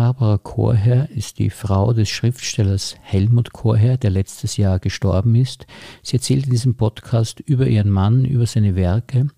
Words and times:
Barbara 0.00 0.38
Chorherr 0.38 1.10
ist 1.10 1.38
die 1.38 1.50
Frau 1.50 1.92
des 1.92 2.08
Schriftstellers 2.08 2.96
Helmut 3.02 3.52
Chorherr, 3.52 3.98
der 3.98 4.08
letztes 4.08 4.56
Jahr 4.56 4.78
gestorben 4.78 5.34
ist. 5.34 5.66
Sie 6.02 6.16
erzählt 6.16 6.46
in 6.46 6.52
diesem 6.52 6.74
Podcast 6.74 7.40
über 7.40 7.66
ihren 7.66 7.90
Mann, 7.90 8.24
über 8.24 8.46
seine 8.46 8.76
Werke. 8.76 9.28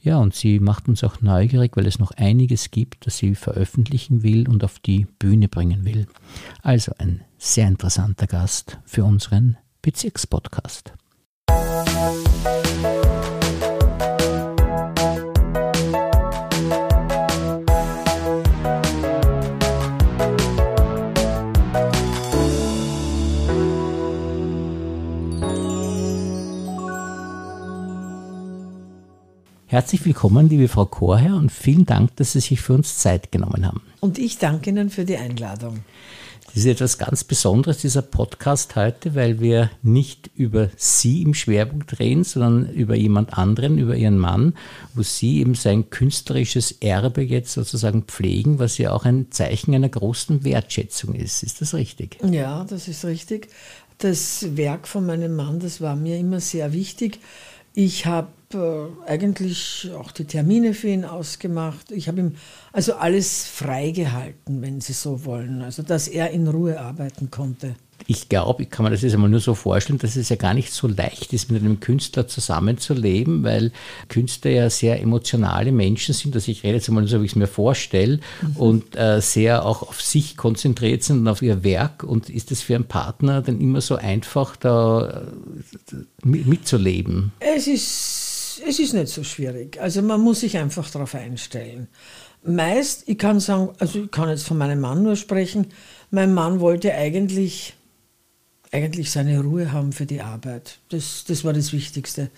Ja, 0.00 0.18
und 0.18 0.32
sie 0.32 0.60
macht 0.60 0.86
uns 0.86 1.02
auch 1.02 1.20
neugierig, 1.20 1.76
weil 1.76 1.88
es 1.88 1.98
noch 1.98 2.12
einiges 2.12 2.70
gibt, 2.70 3.08
das 3.08 3.16
sie 3.16 3.34
veröffentlichen 3.34 4.22
will 4.22 4.48
und 4.48 4.62
auf 4.62 4.78
die 4.78 5.08
Bühne 5.18 5.48
bringen 5.48 5.84
will. 5.84 6.06
Also 6.62 6.92
ein 6.98 7.22
sehr 7.36 7.66
interessanter 7.66 8.28
Gast 8.28 8.78
für 8.84 9.02
unseren 9.02 9.56
Bezirkspodcast. 9.82 10.92
Herzlich 29.74 30.04
willkommen, 30.04 30.48
liebe 30.48 30.68
Frau 30.68 30.86
Chorherr, 30.86 31.34
und 31.34 31.50
vielen 31.50 31.84
Dank, 31.84 32.14
dass 32.14 32.34
Sie 32.34 32.38
sich 32.38 32.60
für 32.60 32.74
uns 32.74 32.98
Zeit 32.98 33.32
genommen 33.32 33.66
haben. 33.66 33.82
Und 33.98 34.18
ich 34.18 34.38
danke 34.38 34.70
Ihnen 34.70 34.88
für 34.88 35.04
die 35.04 35.16
Einladung. 35.16 35.80
Das 36.44 36.58
ist 36.58 36.66
etwas 36.66 36.96
ganz 36.96 37.24
Besonderes, 37.24 37.78
dieser 37.78 38.02
Podcast 38.02 38.76
heute, 38.76 39.16
weil 39.16 39.40
wir 39.40 39.72
nicht 39.82 40.30
über 40.36 40.70
Sie 40.76 41.22
im 41.22 41.34
Schwerpunkt 41.34 41.98
reden, 41.98 42.22
sondern 42.22 42.72
über 42.72 42.94
jemand 42.94 43.36
anderen, 43.36 43.76
über 43.76 43.96
Ihren 43.96 44.16
Mann, 44.16 44.54
wo 44.94 45.02
Sie 45.02 45.40
eben 45.40 45.56
sein 45.56 45.90
künstlerisches 45.90 46.70
Erbe 46.80 47.22
jetzt 47.22 47.52
sozusagen 47.52 48.04
pflegen, 48.04 48.60
was 48.60 48.78
ja 48.78 48.92
auch 48.92 49.04
ein 49.04 49.32
Zeichen 49.32 49.74
einer 49.74 49.88
großen 49.88 50.44
Wertschätzung 50.44 51.16
ist. 51.16 51.42
Ist 51.42 51.60
das 51.60 51.74
richtig? 51.74 52.18
Ja, 52.22 52.62
das 52.62 52.86
ist 52.86 53.04
richtig. 53.04 53.48
Das 53.98 54.56
Werk 54.56 54.86
von 54.86 55.04
meinem 55.04 55.34
Mann, 55.34 55.58
das 55.58 55.80
war 55.80 55.96
mir 55.96 56.16
immer 56.16 56.38
sehr 56.38 56.72
wichtig. 56.72 57.18
Ich 57.74 58.06
habe 58.06 58.28
äh, 58.54 58.86
eigentlich 59.06 59.90
auch 59.98 60.12
die 60.12 60.24
Termine 60.24 60.74
für 60.74 60.88
ihn 60.88 61.04
ausgemacht. 61.04 61.90
Ich 61.90 62.08
habe 62.08 62.20
ihm 62.20 62.36
also 62.72 62.94
alles 62.94 63.46
freigehalten, 63.46 64.62
wenn 64.62 64.80
Sie 64.80 64.92
so 64.92 65.24
wollen, 65.24 65.62
also 65.62 65.82
dass 65.82 66.08
er 66.08 66.30
in 66.30 66.48
Ruhe 66.48 66.80
arbeiten 66.80 67.30
konnte 67.30 67.74
ich 68.06 68.28
glaube, 68.28 68.62
ich 68.62 68.70
kann 68.70 68.84
mir 68.84 68.90
das 68.90 69.02
jetzt 69.02 69.14
einmal 69.14 69.30
nur 69.30 69.40
so 69.40 69.54
vorstellen, 69.54 69.98
dass 69.98 70.16
es 70.16 70.28
ja 70.28 70.36
gar 70.36 70.52
nicht 70.52 70.72
so 70.72 70.86
leicht 70.86 71.32
ist, 71.32 71.50
mit 71.50 71.62
einem 71.62 71.80
Künstler 71.80 72.28
zusammenzuleben, 72.28 73.42
weil 73.44 73.72
Künstler 74.08 74.50
ja 74.50 74.70
sehr 74.70 75.00
emotionale 75.00 75.72
Menschen 75.72 76.12
sind. 76.12 76.34
Also 76.34 76.50
ich 76.50 76.64
rede 76.64 76.74
jetzt 76.74 76.88
einmal 76.88 77.06
so, 77.06 77.20
wie 77.20 77.26
ich 77.26 77.32
es 77.32 77.36
mir 77.36 77.46
vorstelle, 77.46 78.20
mhm. 78.42 78.56
und 78.56 78.96
äh, 78.96 79.20
sehr 79.20 79.64
auch 79.64 79.82
auf 79.82 80.02
sich 80.02 80.36
konzentriert 80.36 81.02
sind 81.02 81.20
und 81.20 81.28
auf 81.28 81.40
ihr 81.40 81.64
Werk. 81.64 82.02
Und 82.02 82.28
ist 82.28 82.52
es 82.52 82.60
für 82.62 82.74
einen 82.74 82.84
Partner 82.84 83.40
dann 83.40 83.60
immer 83.60 83.80
so 83.80 83.96
einfach, 83.96 84.56
da 84.56 85.24
äh, 85.92 85.96
mitzuleben? 86.26 87.32
Es 87.40 87.66
ist, 87.66 88.33
es 88.60 88.78
ist 88.78 88.94
nicht 88.94 89.08
so 89.08 89.24
schwierig. 89.24 89.80
Also 89.80 90.02
man 90.02 90.20
muss 90.20 90.40
sich 90.40 90.56
einfach 90.56 90.90
darauf 90.90 91.14
einstellen. 91.14 91.88
Meist, 92.42 93.04
ich 93.06 93.18
kann 93.18 93.40
sagen, 93.40 93.70
also 93.78 94.04
ich 94.04 94.10
kann 94.10 94.28
jetzt 94.28 94.46
von 94.46 94.58
meinem 94.58 94.80
Mann 94.80 95.02
nur 95.02 95.16
sprechen, 95.16 95.68
mein 96.10 96.34
Mann 96.34 96.60
wollte 96.60 96.92
eigentlich 96.94 97.74
eigentlich 98.74 99.12
seine 99.12 99.40
Ruhe 99.40 99.72
haben 99.72 99.92
für 99.92 100.04
die 100.04 100.20
Arbeit. 100.20 100.78
Das, 100.88 101.24
das 101.26 101.44
war 101.44 101.52
das 101.52 101.72
Wichtigste. 101.72 102.30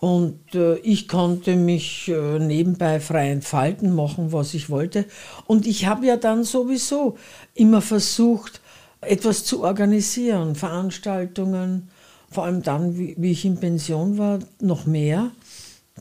Und 0.00 0.54
äh, 0.54 0.76
ich 0.78 1.08
konnte 1.08 1.56
mich 1.56 2.08
äh, 2.08 2.38
nebenbei 2.38 3.00
frei 3.00 3.30
entfalten, 3.30 3.94
machen, 3.94 4.32
was 4.32 4.54
ich 4.54 4.68
wollte. 4.68 5.04
Und 5.46 5.66
ich 5.66 5.86
habe 5.86 6.06
ja 6.06 6.16
dann 6.16 6.42
sowieso 6.42 7.16
immer 7.54 7.82
versucht, 7.82 8.60
etwas 9.02 9.44
zu 9.44 9.62
organisieren, 9.62 10.54
Veranstaltungen, 10.54 11.89
vor 12.30 12.44
allem 12.44 12.62
dann, 12.62 12.96
wie, 12.98 13.14
wie 13.18 13.32
ich 13.32 13.44
in 13.44 13.58
Pension 13.58 14.18
war, 14.18 14.38
noch 14.60 14.86
mehr. 14.86 15.30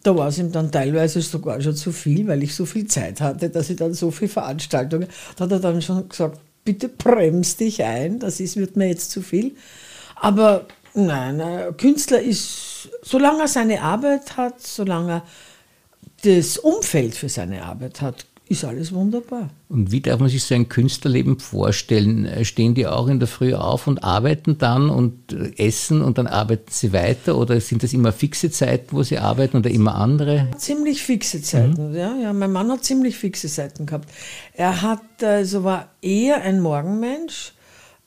Da 0.04 0.16
war 0.16 0.28
es 0.28 0.38
ihm 0.38 0.52
dann 0.52 0.72
teilweise 0.72 1.22
sogar 1.22 1.60
schon 1.62 1.76
zu 1.76 1.92
viel, 1.92 2.28
weil 2.28 2.44
ich 2.44 2.56
so 2.56 2.66
viel 2.66 2.88
Zeit 2.88 3.20
hatte, 3.20 3.50
dass 3.50 3.70
ich 3.70 3.78
dann 3.78 3.94
so 3.94 4.12
viele 4.12 4.30
Veranstaltungen, 4.30 5.08
da 5.36 5.46
hat 5.46 5.52
er 5.52 5.60
dann 5.60 5.82
schon 5.82 6.08
gesagt, 6.08 6.40
bitte 6.64 6.88
bremst 6.88 7.60
dich 7.60 7.84
ein, 7.84 8.20
das 8.20 8.40
ist, 8.40 8.56
wird 8.56 8.78
mir 8.78 8.88
jetzt 8.88 9.12
zu 9.12 9.22
viel. 9.22 9.56
Aber 10.16 10.68
nein, 10.94 11.42
ein 11.42 11.76
Künstler 11.76 12.22
ist, 12.22 12.90
solange 13.02 13.42
er 13.42 13.48
seine 13.48 13.82
Arbeit 13.82 14.38
hat, 14.38 14.62
solange 14.62 15.12
er 15.12 15.24
das 16.24 16.58
Umfeld 16.58 17.16
für 17.16 17.30
seine 17.30 17.64
Arbeit 17.64 18.02
hat, 18.02 18.26
ist 18.50 18.66
alles 18.66 18.92
wunderbar. 18.92 19.52
Und 19.70 19.92
wie 19.92 20.02
darf 20.02 20.20
man 20.20 20.28
sich 20.28 20.44
so 20.44 20.56
ein 20.56 20.68
Künstlerleben 20.68 21.40
vorstellen? 21.40 22.28
Stehen 22.44 22.74
die 22.74 22.88
auch 22.88 23.08
in 23.08 23.20
der 23.20 23.28
Früh 23.28 23.54
auf 23.54 23.86
und 23.86 24.04
arbeiten 24.04 24.58
dann 24.58 24.90
und 24.90 25.32
essen 25.58 26.02
und 26.02 26.18
dann 26.18 26.26
arbeiten 26.26 26.72
sie 26.72 26.92
weiter? 26.92 27.38
Oder 27.38 27.62
sind 27.62 27.84
das 27.84 27.94
immer 27.94 28.12
fixe 28.12 28.50
Zeiten, 28.50 28.98
wo 28.98 29.04
sie 29.04 29.20
arbeiten 29.20 29.58
oder 29.58 29.70
immer 29.70 29.94
andere? 29.94 30.48
Ziemlich 30.58 31.04
fixe 31.04 31.44
Zeiten, 31.44 31.92
mhm. 31.92 31.96
ja, 31.96 32.16
ja. 32.16 32.34
Mein 32.34 32.52
Mann 32.52 32.72
hat 32.72 32.84
ziemlich 32.84 33.18
fixe 33.18 33.48
Zeiten 33.48 33.86
gehabt. 33.86 34.10
Er 34.54 34.82
hat, 34.82 35.24
also 35.24 35.64
war 35.64 35.90
eher 36.02 36.42
ein 36.42 36.60
Morgenmensch 36.60 37.54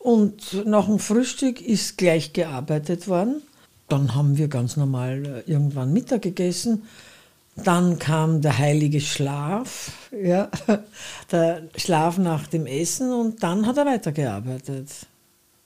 und 0.00 0.66
nach 0.66 0.86
dem 0.86 0.98
Frühstück 0.98 1.60
ist 1.60 1.96
gleich 1.98 2.32
gearbeitet 2.32 3.06
worden. 3.06 3.42
Dann 3.88 4.16
haben 4.16 4.36
wir 4.38 4.48
ganz 4.48 4.76
normal 4.76 5.44
äh, 5.46 5.50
irgendwann 5.50 5.92
Mittag 5.92 6.22
gegessen 6.22 6.82
dann 7.56 7.98
kam 7.98 8.40
der 8.40 8.58
heilige 8.58 9.00
Schlaf, 9.00 9.92
ja, 10.10 10.48
der 11.30 11.62
Schlaf 11.76 12.18
nach 12.18 12.46
dem 12.46 12.66
Essen 12.66 13.12
und 13.12 13.42
dann 13.42 13.66
hat 13.66 13.76
er 13.76 13.86
weitergearbeitet. 13.86 14.88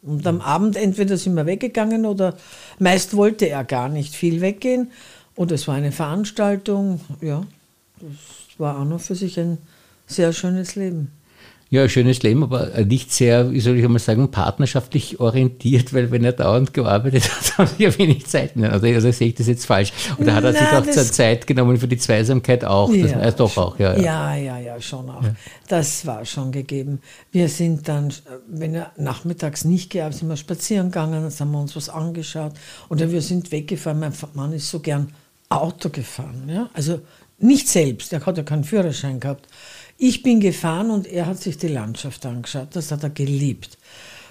Und 0.02 0.26
am 0.26 0.40
Abend 0.40 0.76
entweder 0.76 1.16
sind 1.16 1.34
wir 1.34 1.46
weggegangen 1.46 2.06
oder 2.06 2.36
meist 2.78 3.16
wollte 3.16 3.48
er 3.48 3.64
gar 3.64 3.88
nicht 3.88 4.14
viel 4.14 4.40
weggehen. 4.40 4.92
Oder 5.34 5.56
es 5.56 5.66
war 5.68 5.74
eine 5.74 5.92
Veranstaltung. 5.92 7.00
Ja, 7.20 7.44
das 8.00 8.58
war 8.58 8.78
auch 8.78 8.84
noch 8.84 9.00
für 9.00 9.14
sich 9.14 9.38
ein 9.38 9.58
sehr 10.06 10.32
schönes 10.32 10.76
Leben. 10.76 11.10
Ja, 11.68 11.88
schönes 11.88 12.22
Leben, 12.22 12.44
aber 12.44 12.68
nicht 12.84 13.12
sehr, 13.12 13.50
wie 13.50 13.58
soll 13.58 13.76
ich 13.76 13.84
einmal 13.84 13.98
sagen, 13.98 14.30
partnerschaftlich 14.30 15.18
orientiert, 15.18 15.92
weil 15.92 16.12
wenn 16.12 16.22
er 16.22 16.32
dauernd 16.32 16.72
gearbeitet 16.72 17.24
hat, 17.28 17.58
haben 17.58 17.70
sie 17.76 17.82
ja 17.82 17.98
wenig 17.98 18.24
Zeit 18.26 18.54
mehr. 18.54 18.72
Also, 18.72 18.86
also 18.86 19.10
sehe 19.10 19.28
ich 19.28 19.34
das 19.34 19.48
jetzt 19.48 19.66
falsch. 19.66 19.92
Oder 20.18 20.36
hat 20.36 20.44
er 20.44 20.52
sich 20.52 20.62
auch 20.62 21.10
Zeit 21.10 21.44
genommen 21.48 21.76
für 21.76 21.88
die 21.88 21.98
Zweisamkeit 21.98 22.64
auch? 22.64 22.92
Ja, 22.92 23.06
das, 23.08 23.34
äh, 23.34 23.36
doch 23.36 23.56
auch, 23.56 23.76
ja, 23.80 23.96
ja. 23.96 24.00
Ja, 24.00 24.36
ja, 24.36 24.58
ja, 24.58 24.80
schon 24.80 25.10
auch. 25.10 25.24
Ja. 25.24 25.34
Das 25.66 26.06
war 26.06 26.24
schon 26.24 26.52
gegeben. 26.52 27.00
Wir 27.32 27.48
sind 27.48 27.88
dann, 27.88 28.12
wenn 28.48 28.74
er 28.76 28.92
nachmittags 28.96 29.64
nicht 29.64 29.90
gearbeitet 29.90 30.20
sind 30.20 30.28
wir 30.28 30.36
spazieren 30.36 30.92
gegangen, 30.92 31.22
dann 31.24 31.32
haben 31.32 31.50
wir 31.50 31.60
uns 31.60 31.74
was 31.74 31.88
angeschaut. 31.88 32.52
Oder 32.90 33.10
wir 33.10 33.22
sind 33.22 33.50
weggefahren. 33.50 33.98
Mein 33.98 34.12
Mann 34.34 34.52
ist 34.52 34.70
so 34.70 34.78
gern 34.78 35.12
Auto 35.48 35.88
gefahren. 35.90 36.48
Ja? 36.48 36.70
Also 36.74 37.00
nicht 37.38 37.68
selbst, 37.68 38.12
er 38.12 38.24
hat 38.24 38.36
ja 38.36 38.44
keinen 38.44 38.64
Führerschein 38.64 39.20
gehabt. 39.20 39.48
Ich 39.98 40.22
bin 40.22 40.40
gefahren 40.40 40.90
und 40.90 41.06
er 41.06 41.26
hat 41.26 41.40
sich 41.40 41.56
die 41.56 41.68
Landschaft 41.68 42.24
angeschaut. 42.26 42.68
Das 42.72 42.90
hat 42.92 43.02
er 43.02 43.10
geliebt. 43.10 43.78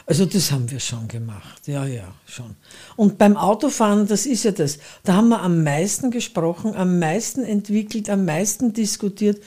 Also 0.07 0.25
das 0.25 0.51
haben 0.51 0.69
wir 0.69 0.79
schon 0.79 1.07
gemacht. 1.07 1.67
Ja, 1.67 1.85
ja, 1.85 2.13
schon. 2.27 2.55
Und 2.95 3.17
beim 3.17 3.35
Autofahren, 3.35 4.05
das 4.05 4.27
ist 4.27 4.43
ja 4.43 4.51
das. 4.51 4.77
Da 5.03 5.15
haben 5.15 5.29
wir 5.29 5.41
am 5.41 5.63
meisten 5.63 6.11
gesprochen, 6.11 6.75
am 6.75 6.99
meisten 6.99 7.43
entwickelt, 7.43 8.09
am 8.09 8.25
meisten 8.25 8.71
diskutiert. 8.73 9.41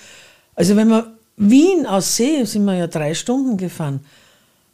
Also 0.57 0.75
wenn 0.75 0.89
wir 0.89 1.17
Wien 1.37 1.87
aus 1.87 2.17
See, 2.17 2.45
sind 2.45 2.65
wir 2.65 2.75
ja 2.75 2.89
drei 2.89 3.15
Stunden 3.15 3.57
gefahren. 3.57 4.01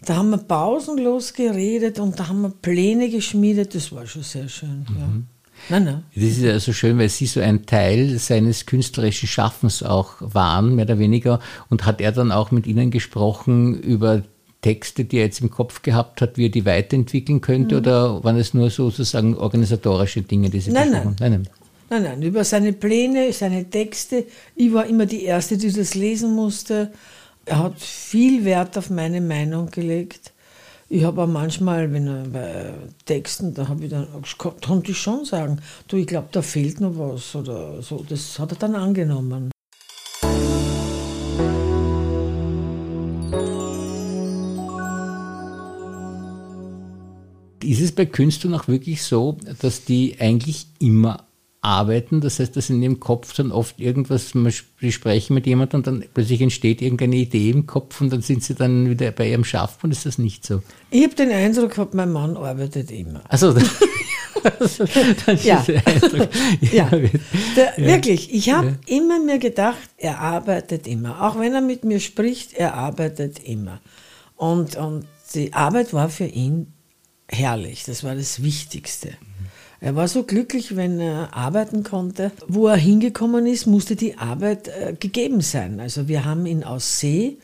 Da 0.06 0.16
haben 0.16 0.31
wir 0.31 0.38
pausenlos 0.38 1.34
geredet 1.34 1.99
und 1.99 2.19
da 2.19 2.28
haben 2.28 2.41
wir 2.41 2.50
Pläne 2.50 3.11
geschmiedet. 3.11 3.75
Das 3.75 3.93
war 3.93 4.06
schon 4.06 4.22
sehr 4.22 4.49
schön. 4.49 4.87
Mhm. 4.88 4.97
Ja. 4.99 5.34
Nein, 5.69 5.84
nein. 5.84 6.04
Das 6.15 6.25
ist 6.25 6.42
ja 6.42 6.59
so 6.59 6.72
schön, 6.72 6.98
weil 6.98 7.09
Sie 7.09 7.26
so 7.26 7.41
ein 7.41 7.66
Teil 7.66 8.19
seines 8.19 8.66
künstlerischen 8.66 9.28
Schaffens 9.28 9.82
auch 9.82 10.15
waren, 10.20 10.75
mehr 10.75 10.84
oder 10.84 10.98
weniger. 10.98 11.41
Und 11.70 11.87
hat 11.87 12.00
er 12.00 12.12
dann 12.12 12.32
auch 12.32 12.50
mit 12.50 12.66
Ihnen 12.66 12.91
gesprochen 12.91 13.81
über 13.81 14.22
Texte, 14.61 15.05
die 15.05 15.19
er 15.19 15.25
jetzt 15.25 15.40
im 15.40 15.50
Kopf 15.50 15.82
gehabt 15.82 16.20
hat, 16.20 16.37
wie 16.38 16.46
er 16.46 16.50
die 16.50 16.64
weiterentwickeln 16.64 17.40
könnte? 17.40 17.76
Mhm. 17.76 17.81
Oder 17.81 18.25
waren 18.25 18.37
es 18.37 18.55
nur 18.55 18.70
sozusagen 18.70 19.37
organisatorische 19.37 20.23
Dinge, 20.23 20.50
die 20.50 20.61
Sie 20.61 20.70
nein, 20.70 20.90
nein. 20.90 21.17
nein, 21.20 21.32
nein. 21.32 21.49
Nein, 21.90 22.02
nein, 22.02 22.23
über 22.23 22.44
seine 22.44 22.73
Pläne, 22.73 23.32
seine 23.32 23.69
Texte. 23.69 24.25
Ich 24.56 24.73
war 24.73 24.87
immer 24.87 25.06
die 25.06 25.25
Erste, 25.25 25.58
die 25.58 25.70
das 25.70 25.94
lesen 25.94 26.34
musste. 26.34 26.90
Er 27.44 27.58
hat 27.58 27.79
viel 27.79 28.44
Wert 28.44 28.79
auf 28.79 28.88
meine 28.88 29.20
Meinung 29.20 29.70
gelegt. 29.70 30.32
Ich 30.88 31.02
habe 31.04 31.22
auch 31.22 31.26
manchmal, 31.26 31.92
wenn 31.92 32.06
er 32.06 32.25
bei 32.25 32.75
Texten, 33.06 33.54
da 33.54 33.69
habe 33.69 33.84
ich 33.84 33.90
dann, 33.90 34.06
konnte 34.36 34.90
ich 34.90 34.98
schon 34.98 35.25
sagen, 35.25 35.60
du, 35.88 35.96
ich 35.96 36.06
glaube, 36.06 36.28
da 36.31 36.42
fehlt 36.42 36.81
noch 36.81 36.98
was 36.98 37.34
oder 37.34 37.81
so. 37.81 38.04
Das 38.06 38.38
hat 38.38 38.52
er 38.52 38.58
dann 38.58 38.75
angenommen. 38.75 39.50
Ist 47.62 47.81
es 47.81 47.92
bei 47.92 48.04
Künstlern 48.04 48.54
auch 48.54 48.69
wirklich 48.69 49.02
so, 49.02 49.38
dass 49.62 49.86
die 49.86 50.20
eigentlich 50.20 50.66
immer 50.81 51.25
arbeiten. 51.64 52.20
Das 52.20 52.38
heißt, 52.38 52.56
dass 52.56 52.70
in 52.70 52.82
ihrem 52.82 53.00
Kopf 53.00 53.34
dann 53.34 53.50
oft 53.50 53.81
irgendwas, 53.81 54.32
sie 54.81 54.93
sprechen 54.93 55.34
mit 55.34 55.46
jemandem 55.46 55.78
und 55.78 55.87
dann 55.87 56.05
plötzlich 56.12 56.40
entsteht 56.40 56.82
irgendeine 56.82 57.16
Idee 57.16 57.50
im 57.50 57.66
Kopf 57.66 58.00
und 58.00 58.12
dann 58.12 58.22
sind 58.22 58.44
sie 58.44 58.55
dann 58.55 58.88
wieder 58.90 59.11
bei 59.11 59.31
ihrem 59.31 59.44
Schaffen. 59.44 59.90
Ist 59.90 60.06
das 60.06 60.19
nicht 60.19 60.44
so? 60.44 60.62
Ich 60.90 61.02
habe 61.02 61.14
den 61.14 61.31
Eindruck 61.31 61.70
gehabt, 61.70 61.94
mein 61.94 62.12
Mann 62.12 62.37
arbeitet 62.37 62.90
immer. 62.90 63.22
Also, 63.28 63.55
ja. 65.43 65.64
ja. 66.61 66.87
Der, 66.90 67.72
ja. 67.76 67.78
Wirklich, 67.78 68.32
ich 68.32 68.50
habe 68.50 68.76
ja. 68.87 68.96
immer 68.96 69.19
mir 69.20 69.38
gedacht, 69.38 69.78
er 69.96 70.20
arbeitet 70.20 70.87
immer. 70.87 71.22
Auch 71.22 71.38
wenn 71.38 71.55
er 71.55 71.62
mit 71.62 71.84
mir 71.84 72.00
spricht, 72.00 72.52
er 72.52 72.75
arbeitet 72.75 73.38
immer. 73.38 73.81
Und, 74.37 74.76
und 74.76 75.06
die 75.34 75.52
Arbeit 75.55 75.94
war 75.94 76.10
für 76.10 76.26
ihn 76.26 76.72
herrlich. 77.28 77.84
Das 77.84 78.05
war 78.05 78.14
das 78.14 78.43
Wichtigste. 78.43 79.14
Er 79.81 79.97
war 79.97 80.09
so 80.09 80.23
glücklich, 80.23 80.76
wenn 80.76 81.00
er 81.00 81.35
arbeiten 81.35 81.82
konnte. 81.82 82.32
Wo 82.47 82.69
er 82.69 82.76
hingekommen 82.76 83.47
ist, 83.47 83.67
musste 83.67 83.97
die 83.97 84.17
Arbeit 84.19 84.69
äh, 84.69 84.94
gegeben 84.99 85.41
sein. 85.41 85.81
Also 85.81 86.09
wir 86.09 86.25
haben 86.25 86.47
in 86.47 86.65
Aussee 86.65 87.38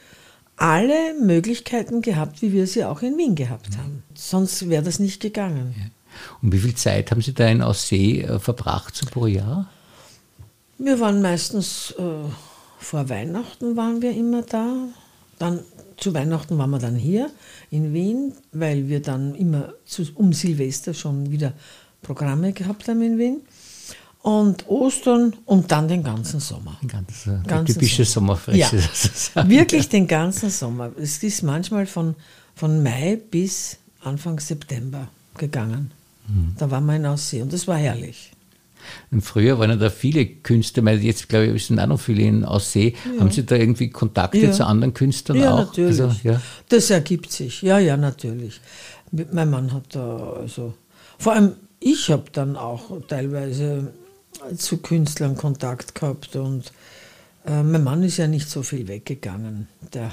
alle 0.56 1.14
Möglichkeiten 1.20 2.02
gehabt, 2.02 2.42
wie 2.42 2.52
wir 2.52 2.66
sie 2.66 2.84
auch 2.84 3.02
in 3.02 3.16
Wien 3.16 3.34
gehabt 3.34 3.78
haben. 3.78 4.02
Sonst 4.14 4.68
wäre 4.68 4.82
das 4.82 4.98
nicht 4.98 5.20
gegangen. 5.20 5.74
Ja. 5.78 5.86
Und 6.42 6.52
wie 6.52 6.58
viel 6.58 6.74
Zeit 6.74 7.10
haben 7.10 7.22
Sie 7.22 7.32
da 7.32 7.46
in 7.48 7.62
Aussee 7.62 8.22
äh, 8.22 8.38
verbracht 8.38 8.94
so 8.96 9.06
pro 9.06 9.26
Jahr? 9.26 9.70
Wir 10.78 10.98
waren 11.00 11.22
meistens 11.22 11.94
äh, 11.98 12.02
vor 12.78 13.08
Weihnachten 13.08 13.76
waren 13.76 14.02
wir 14.02 14.12
immer 14.12 14.42
da. 14.42 14.88
Dann 15.38 15.60
zu 15.96 16.14
Weihnachten 16.14 16.56
waren 16.58 16.70
wir 16.70 16.78
dann 16.78 16.96
hier 16.96 17.30
in 17.70 17.92
Wien, 17.92 18.32
weil 18.52 18.88
wir 18.88 19.00
dann 19.00 19.34
immer 19.34 19.74
zu, 19.84 20.04
um 20.14 20.32
Silvester 20.32 20.94
schon 20.94 21.30
wieder 21.30 21.52
Programme 22.02 22.52
gehabt 22.52 22.88
haben 22.88 23.02
in 23.02 23.18
Wien. 23.18 23.40
Und 24.22 24.68
Ostern 24.68 25.34
und 25.46 25.72
dann 25.72 25.88
den 25.88 26.02
ganzen 26.02 26.40
Sommer. 26.40 26.78
Ganz, 26.86 27.26
äh, 27.26 27.38
ganzen 27.46 27.74
typische 27.74 28.04
Sommer. 28.04 28.36
Sommerfrische. 28.36 28.76
Ja, 29.34 29.48
wirklich 29.48 29.88
den 29.88 30.06
ganzen 30.06 30.50
Sommer. 30.50 30.90
Es 31.00 31.22
ist 31.22 31.42
manchmal 31.42 31.86
von, 31.86 32.14
von 32.54 32.82
Mai 32.82 33.18
bis 33.30 33.78
Anfang 34.02 34.38
September 34.38 35.08
gegangen. 35.38 35.90
Mhm. 36.28 36.54
Da 36.58 36.70
waren 36.70 36.84
wir 36.84 36.96
in 36.96 37.06
Aussee 37.06 37.40
und 37.40 37.50
das 37.52 37.66
war 37.66 37.76
herrlich. 37.78 38.32
Und 39.10 39.22
früher 39.22 39.58
waren 39.58 39.70
ja 39.70 39.76
da 39.76 39.90
viele 39.90 40.26
Künstler, 40.26 40.84
weil 40.84 41.02
jetzt 41.02 41.28
glaube 41.28 41.46
ich, 41.46 41.66
sind 41.66 41.78
auch 41.80 41.86
noch 41.86 42.00
viele 42.00 42.22
in 42.22 42.44
Aussee. 42.44 42.94
Ja. 43.14 43.20
Haben 43.20 43.30
Sie 43.30 43.44
da 43.44 43.56
irgendwie 43.56 43.90
Kontakte 43.90 44.38
ja. 44.38 44.52
zu 44.52 44.66
anderen 44.66 44.94
Künstlern 44.94 45.38
ja, 45.38 45.54
auch? 45.54 45.66
Natürlich. 45.66 46.00
Also, 46.00 46.16
ja, 46.22 46.40
Das 46.68 46.90
ergibt 46.90 47.32
sich. 47.32 47.62
Ja, 47.62 47.78
ja, 47.78 47.96
natürlich. 47.96 48.60
Mein 49.32 49.50
Mann 49.50 49.72
hat 49.72 49.94
da, 49.94 50.34
also, 50.40 50.74
vor 51.18 51.32
allem 51.32 51.52
ich 51.80 52.10
habe 52.10 52.24
dann 52.32 52.56
auch 52.56 53.00
teilweise 53.08 53.92
zu 54.56 54.78
Künstlern 54.78 55.36
Kontakt 55.36 55.94
gehabt 55.94 56.36
und 56.36 56.72
äh, 57.46 57.62
mein 57.62 57.82
Mann 57.82 58.02
ist 58.02 58.18
ja 58.18 58.26
nicht 58.26 58.48
so 58.48 58.62
viel 58.62 58.86
weggegangen. 58.86 59.68
Der, 59.92 60.10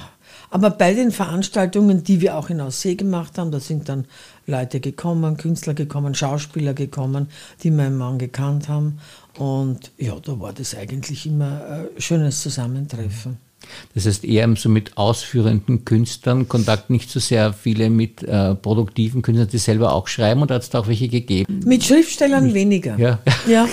aber 0.50 0.70
bei 0.70 0.94
den 0.94 1.12
Veranstaltungen, 1.12 2.04
die 2.04 2.22
wir 2.22 2.38
auch 2.38 2.50
in 2.50 2.62
Aussee 2.62 2.96
gemacht 2.96 3.38
haben, 3.38 3.52
da 3.52 3.60
sind 3.60 3.90
dann 3.90 4.06
Leute 4.46 4.80
gekommen, 4.80 5.38
Künstler 5.38 5.74
gekommen, 5.74 6.16
Schauspieler 6.16 6.74
gekommen, 6.74 7.28
die 7.64 7.72
meinen 7.72 7.98
Mann 7.98 8.18
gekannt 8.18 8.70
haben. 8.70 9.00
Und 9.38 9.92
ja, 9.98 10.18
da 10.20 10.40
war 10.40 10.54
das 10.54 10.74
eigentlich 10.76 11.26
immer 11.26 11.88
ein 11.96 12.02
schönes 12.02 12.42
Zusammentreffen. 12.42 13.38
Das 13.94 14.06
heißt 14.06 14.24
eher 14.24 14.54
so 14.56 14.70
mit 14.70 14.98
ausführenden 14.98 15.84
Künstlern, 15.84 16.48
Kontakt 16.48 16.90
nicht 16.90 17.10
so 17.10 17.20
sehr 17.20 17.54
viele 17.54 17.90
mit 17.90 18.24
äh, 18.24 18.56
produktiven 18.56 19.22
Künstlern, 19.22 19.50
die 19.50 19.58
selber 19.58 19.94
auch 19.94 20.08
schreiben 20.08 20.42
und 20.42 20.52
hat 20.52 20.62
es 20.62 20.70
da 20.70 20.80
auch 20.80 20.88
welche 20.88 21.08
gegeben? 21.08 21.62
Mit 21.66 21.84
Schriftstellern 21.84 22.46
nicht. 22.46 22.54
weniger. 22.54 22.98
Ja. 22.98 23.20
Ja. 23.48 23.68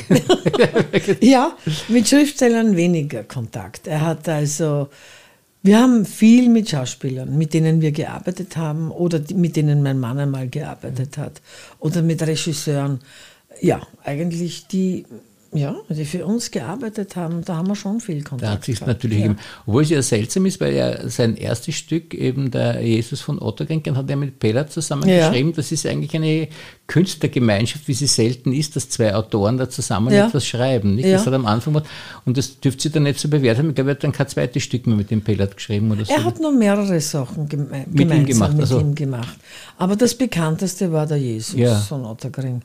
ja, 1.21 1.57
mit 1.89 2.09
Schriftstellern 2.09 2.77
weniger 2.77 3.25
Kontakt. 3.25 3.87
Er 3.87 4.01
hat 4.01 4.29
also 4.29 4.89
wir 5.63 5.79
haben 5.79 6.05
viel 6.05 6.51
mit 6.51 6.69
Schauspielern, 6.69 7.39
mit 7.39 7.55
denen 7.55 7.81
wir 7.81 7.91
gearbeitet 7.91 8.59
haben 8.59 8.91
oder 8.91 9.19
mit 9.35 9.57
denen 9.57 9.83
mein 9.83 9.99
Mann 9.99 10.19
einmal 10.19 10.47
gearbeitet 10.47 11.17
hat 11.17 11.41
oder 11.79 12.03
mit 12.03 12.21
Regisseuren. 12.21 13.01
Ja, 13.63 13.81
eigentlich 14.05 14.67
die 14.67 15.07
ja, 15.55 15.77
die 15.89 16.05
für 16.05 16.27
uns 16.27 16.51
gearbeitet 16.51 17.15
haben, 17.15 17.45
da 17.45 17.57
haben 17.57 17.69
wir 17.69 17.77
schon 17.77 18.01
viel 18.01 18.25
Kontakt. 18.25 18.43
Da 18.43 18.51
hat 18.51 18.65
sich 18.65 18.85
natürlich, 18.85 19.25
ja. 19.25 19.37
obwohl 19.67 19.83
es 19.83 19.91
ja 19.91 20.03
seltsam 20.03 20.47
ist, 20.47 20.61
weil 20.61 20.75
er 20.75 21.09
sein 21.09 21.37
erstes 21.37 21.77
Stück, 21.77 22.13
eben 22.13 22.51
der 22.51 22.83
Jesus 22.83 23.21
von 23.21 23.41
Otterkring, 23.41 23.83
hat 23.95 24.11
er 24.11 24.17
mit 24.17 24.41
Pella 24.41 24.67
zusammen 24.67 25.09
ja. 25.09 25.29
geschrieben. 25.29 25.53
Das 25.55 25.71
ist 25.71 25.87
eigentlich 25.87 26.15
eine 26.17 26.49
Künstlergemeinschaft, 26.89 27.87
wie 27.87 27.95
sie 27.95 28.09
selten 28.09 28.53
ist, 28.53 28.75
dass 28.75 28.89
zwei 28.89 29.15
Autoren 29.15 29.57
da 29.57 29.71
zusammen 29.71 30.13
ja. 30.13 30.27
etwas 30.27 30.45
schreiben. 30.45 30.97
Nicht? 30.97 31.09
Das 31.09 31.25
hat 31.25 31.33
am 31.33 31.47
Anfang 31.47 31.75
gemacht. 31.75 31.89
Und 32.25 32.37
das 32.37 32.59
dürfte 32.59 32.83
sie 32.83 32.91
dann 32.91 33.05
nicht 33.05 33.21
so 33.21 33.29
bewerten 33.29 33.61
haben. 33.61 33.69
Ich 33.69 33.75
glaube, 33.77 33.91
er 33.91 33.95
hat 33.95 34.03
dann 34.03 34.13
kein 34.13 34.27
zweites 34.27 34.65
Stück 34.65 34.89
mehr 34.89 34.97
mit 34.97 35.11
dem 35.13 35.23
Pellat 35.23 35.57
geschrieben 35.57 35.91
oder 35.93 36.05
so. 36.05 36.13
Er 36.13 36.25
hat 36.25 36.41
noch 36.41 36.53
mehrere 36.53 37.01
Sachen 37.01 37.49
geme 37.49 37.87
mit 37.89 38.11
ihm 38.11 38.27
gemacht. 38.27 38.53
Mit 38.53 38.63
also. 38.63 38.81
ihm 38.81 38.95
gemacht. 38.95 39.39
Aber 39.79 39.95
das 39.95 40.17
bekannteste 40.17 40.91
war 40.91 41.07
der 41.07 41.19
Jesus 41.19 41.87
von 41.87 42.05
Otterkring. 42.05 42.63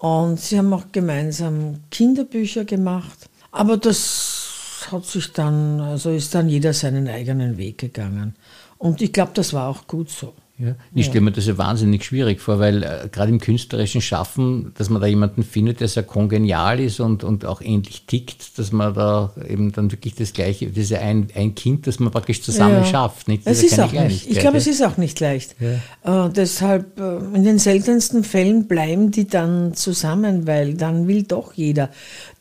Und 0.00 0.40
sie 0.40 0.56
haben 0.56 0.72
auch 0.72 0.86
gemeinsam 0.92 1.80
Kinderbücher 1.90 2.64
gemacht. 2.64 3.28
Aber 3.52 3.76
das 3.76 4.86
hat 4.90 5.04
sich 5.04 5.30
dann, 5.32 5.78
also 5.78 6.10
ist 6.10 6.34
dann 6.34 6.48
jeder 6.48 6.72
seinen 6.72 7.06
eigenen 7.06 7.58
Weg 7.58 7.76
gegangen. 7.76 8.34
Und 8.78 9.02
ich 9.02 9.12
glaube, 9.12 9.32
das 9.34 9.52
war 9.52 9.68
auch 9.68 9.86
gut 9.86 10.08
so. 10.08 10.32
Ja. 10.60 10.74
Ich 10.94 11.06
stelle 11.06 11.22
mir 11.22 11.32
das 11.32 11.46
ja 11.46 11.56
wahnsinnig 11.56 12.04
schwierig 12.04 12.40
vor, 12.40 12.58
weil 12.58 12.82
äh, 12.82 13.08
gerade 13.10 13.30
im 13.30 13.40
künstlerischen 13.40 14.02
Schaffen, 14.02 14.72
dass 14.76 14.90
man 14.90 15.00
da 15.00 15.06
jemanden 15.06 15.42
findet, 15.42 15.80
der 15.80 15.88
sehr 15.88 16.02
kongenial 16.02 16.80
ist 16.80 17.00
und, 17.00 17.24
und 17.24 17.46
auch 17.46 17.62
ähnlich 17.62 18.04
tickt, 18.06 18.58
dass 18.58 18.70
man 18.70 18.92
da 18.92 19.32
eben 19.48 19.72
dann 19.72 19.90
wirklich 19.90 20.14
das 20.16 20.34
Gleiche, 20.34 20.68
das 20.68 20.76
ist 20.76 20.90
ja 20.90 21.00
ein, 21.00 21.28
ein 21.34 21.54
Kind, 21.54 21.86
das 21.86 21.98
man 21.98 22.12
praktisch 22.12 22.42
zusammen 22.42 22.74
ja. 22.74 22.84
schafft. 22.84 23.28
Nicht? 23.28 23.46
Das 23.46 23.58
es 23.58 23.72
ist, 23.72 23.80
auch 23.80 23.90
nicht. 23.92 24.30
Ich 24.30 24.38
glaube, 24.38 24.58
es 24.58 24.66
ist 24.66 24.82
auch 24.82 24.98
nicht 24.98 25.18
leicht. 25.20 25.56
Äh, 25.60 26.28
deshalb, 26.36 27.00
äh, 27.00 27.16
in 27.34 27.44
den 27.44 27.58
seltensten 27.58 28.22
Fällen 28.22 28.68
bleiben 28.68 29.10
die 29.10 29.26
dann 29.26 29.72
zusammen, 29.72 30.46
weil 30.46 30.74
dann 30.74 31.08
will 31.08 31.22
doch 31.22 31.54
jeder. 31.54 31.88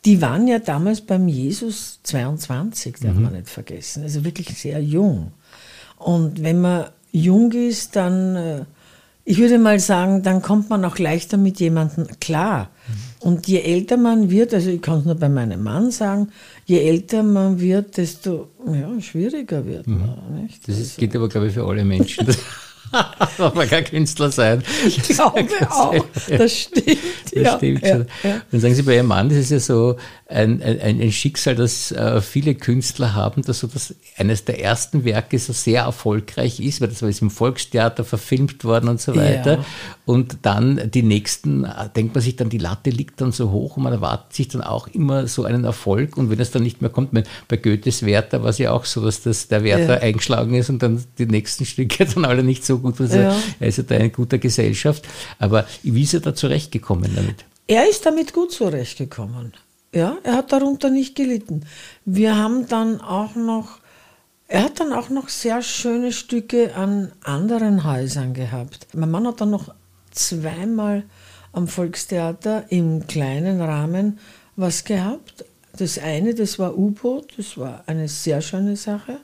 Die 0.04 0.22
waren 0.22 0.48
ja 0.48 0.60
damals 0.60 1.02
beim 1.02 1.30
Jesus 1.30 2.00
22, 2.04 2.98
darf 3.02 3.16
mhm. 3.16 3.24
man 3.24 3.34
nicht 3.34 3.50
vergessen. 3.50 4.04
Also 4.04 4.26
wirklich 4.26 4.50
sehr 4.58 4.82
jung. 4.82 5.32
Und 5.98 6.44
wenn 6.44 6.62
man 6.62 6.86
jung 7.12 7.52
ist, 7.52 7.96
dann, 7.96 8.36
äh, 8.36 8.66
ich 9.26 9.38
würde 9.38 9.60
mal 9.60 9.80
sagen, 9.80 10.24
dann 10.24 10.42
kommt 10.42 10.70
man 10.70 10.84
auch 10.86 10.98
leichter 10.98 11.38
mit 11.38 11.60
jemandem 11.60 12.08
klar. 12.20 12.70
Mhm. 12.88 12.94
Und 13.20 13.48
je 13.48 13.60
älter 13.60 13.98
man 13.98 14.30
wird, 14.30 14.54
also 14.54 14.70
ich 14.70 14.82
kann 14.82 15.00
es 15.00 15.06
nur 15.06 15.16
bei 15.16 15.30
meinem 15.30 15.62
Mann 15.62 15.92
sagen, 15.92 16.30
je 16.66 16.80
älter 16.80 17.22
man 17.24 17.60
wird, 17.60 17.98
desto 17.98 18.50
ja, 18.66 18.90
schwieriger 19.02 19.66
wird 19.66 19.88
mhm. 19.88 20.00
man. 20.00 20.42
Nicht? 20.44 20.68
Das 20.68 20.78
also. 20.78 21.00
geht 21.00 21.16
aber, 21.16 21.28
glaube 21.28 21.48
ich, 21.48 21.54
für 21.54 21.66
alle 21.66 21.84
Menschen. 21.84 22.28
Darf 23.38 23.54
man 23.54 23.68
kein 23.68 23.84
Künstler 23.84 24.32
sein. 24.32 24.64
Ich 24.86 25.04
glaube 25.04 25.48
auch. 25.70 25.94
Das 26.28 26.58
stimmt. 26.58 26.98
Das 27.34 27.44
ja, 27.44 27.58
stimmt 27.58 27.86
schon. 27.86 28.06
Ja, 28.24 28.42
Und 28.52 28.60
sagen 28.60 28.74
Sie, 28.74 28.82
bei 28.82 28.96
Ihrem 28.96 29.08
Mann, 29.08 29.30
das 29.30 29.38
ist 29.38 29.52
ja 29.52 29.60
so 29.60 29.96
ein, 30.30 30.62
ein, 30.62 31.02
ein 31.02 31.12
Schicksal, 31.12 31.56
das 31.56 31.92
äh, 31.92 32.22
viele 32.22 32.54
Künstler 32.54 33.16
haben, 33.16 33.42
dass 33.42 33.60
so 33.60 33.68
das 33.68 33.96
eines 34.16 34.46
der 34.46 34.62
ersten 34.62 35.04
Werke 35.04 35.40
so 35.40 35.54
sehr 35.54 35.84
erfolgreich 35.84 36.60
ist, 36.60 36.82
weil 36.82 36.90
das 36.90 37.02
war 37.02 37.10
jetzt 37.10 37.24
im 37.24 37.32
Volkstheater 37.32 38.04
verfilmt 38.04 38.64
worden 38.64 38.90
und 38.90 39.02
so 39.02 39.16
weiter. 39.16 39.66
Und 40.06 40.38
dann 40.44 40.92
die 40.92 41.02
nächsten, 41.02 41.64
äh, 41.64 41.90
denkt 41.96 42.14
man 42.14 42.24
sich 42.24 42.36
dann, 42.36 42.50
die 42.50 42.60
Latte 42.60 42.92
liegt 42.92 43.22
dann 43.22 43.32
so 43.32 43.50
hoch 43.50 43.78
und 43.78 43.84
man 43.84 43.94
erwartet 43.94 44.34
sich 44.34 44.48
dann 44.50 44.62
auch 44.62 44.88
immer 44.88 45.26
so 45.26 45.46
einen 45.46 45.64
Erfolg. 45.64 46.16
Und 46.16 46.30
wenn 46.30 46.40
es 46.40 46.52
dann 46.52 46.62
nicht 46.62 46.80
mehr 46.80 46.92
kommt, 46.92 47.12
bei 47.48 47.58
Goethes 47.58 48.06
Werther 48.06 48.44
war 48.44 48.50
es 48.52 48.60
ja 48.60 48.72
auch 48.72 48.86
so, 48.86 49.04
dass 49.04 49.24
das 49.24 49.48
der 49.48 49.64
Werther 49.64 50.02
eingeschlagen 50.02 50.54
ist 50.54 50.70
und 50.70 50.84
dann 50.84 51.04
die 51.18 51.26
nächsten 51.26 51.66
Stücke 51.66 52.06
dann 52.14 52.26
alle 52.26 52.44
nicht 52.44 52.64
so 52.64 52.78
gut. 52.78 53.02
Also 53.02 53.18
ja. 53.18 53.36
Er 53.60 53.68
ist 53.68 53.78
ja 53.80 53.84
da 53.84 53.96
in 53.96 54.12
guter 54.12 54.38
Gesellschaft. 54.38 55.08
Aber 55.40 55.66
wie 55.82 56.04
ist 56.04 56.14
er 56.14 56.20
da 56.20 56.36
zurechtgekommen 56.36 57.12
damit? 57.16 57.46
Er 57.66 57.90
ist 57.90 58.06
damit 58.06 58.34
gut 58.34 58.52
zurechtgekommen. 58.52 59.54
Ja, 59.94 60.18
er 60.24 60.36
hat 60.36 60.52
darunter 60.52 60.90
nicht 60.90 61.16
gelitten. 61.16 61.66
Wir 62.06 62.36
haben 62.36 62.68
dann 62.68 63.02
auch 63.02 63.36
noch, 63.36 63.80
er 64.48 64.64
hat 64.66 64.80
dann 64.80 64.94
auch 64.94 65.10
noch 65.10 65.30
sehr 65.30 65.64
schöne 65.64 66.12
Stücke 66.12 66.76
an 66.76 67.12
anderen 67.24 67.84
Häusern 67.84 68.34
gehabt. 68.34 68.88
Mein 68.94 69.10
Mann 69.10 69.26
hat 69.26 69.42
dann 69.42 69.50
noch 69.50 69.74
zweimal 70.12 71.04
am 71.54 71.68
Volkstheater 71.68 72.66
im 72.70 73.08
kleinen 73.08 73.62
Rahmen 73.62 74.20
was 74.56 74.84
gehabt. 74.84 75.46
Das 75.78 75.98
eine, 75.98 76.36
das 76.36 76.60
war 76.60 76.78
U-Boot, 76.78 77.34
das 77.38 77.58
war 77.58 77.84
eine 77.88 78.08
sehr 78.08 78.42
schöne 78.42 78.76
Sache. 78.76 79.18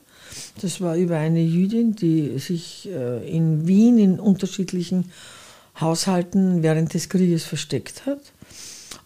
Das 0.60 0.80
war 0.80 0.96
über 0.96 1.18
eine 1.18 1.42
Jüdin, 1.42 1.94
die 1.94 2.38
sich 2.38 2.88
äh, 2.88 3.28
in 3.28 3.68
Wien 3.68 3.98
in 3.98 4.18
unterschiedlichen 4.18 5.12
Haushalten 5.80 6.62
während 6.62 6.94
des 6.94 7.08
Krieges 7.08 7.44
versteckt 7.44 8.06
hat. 8.06 8.32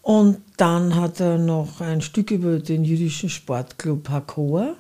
Und 0.03 0.39
dann 0.57 0.95
hat 0.97 1.21
er 1.21 1.39
noch 1.39 1.81
ein 1.81 2.01
Stück 2.01 2.31
über 2.31 2.59
den 2.59 2.85
jüdischen 2.85 3.29
Sportclub 3.29 4.09
Hakoa 4.09 4.77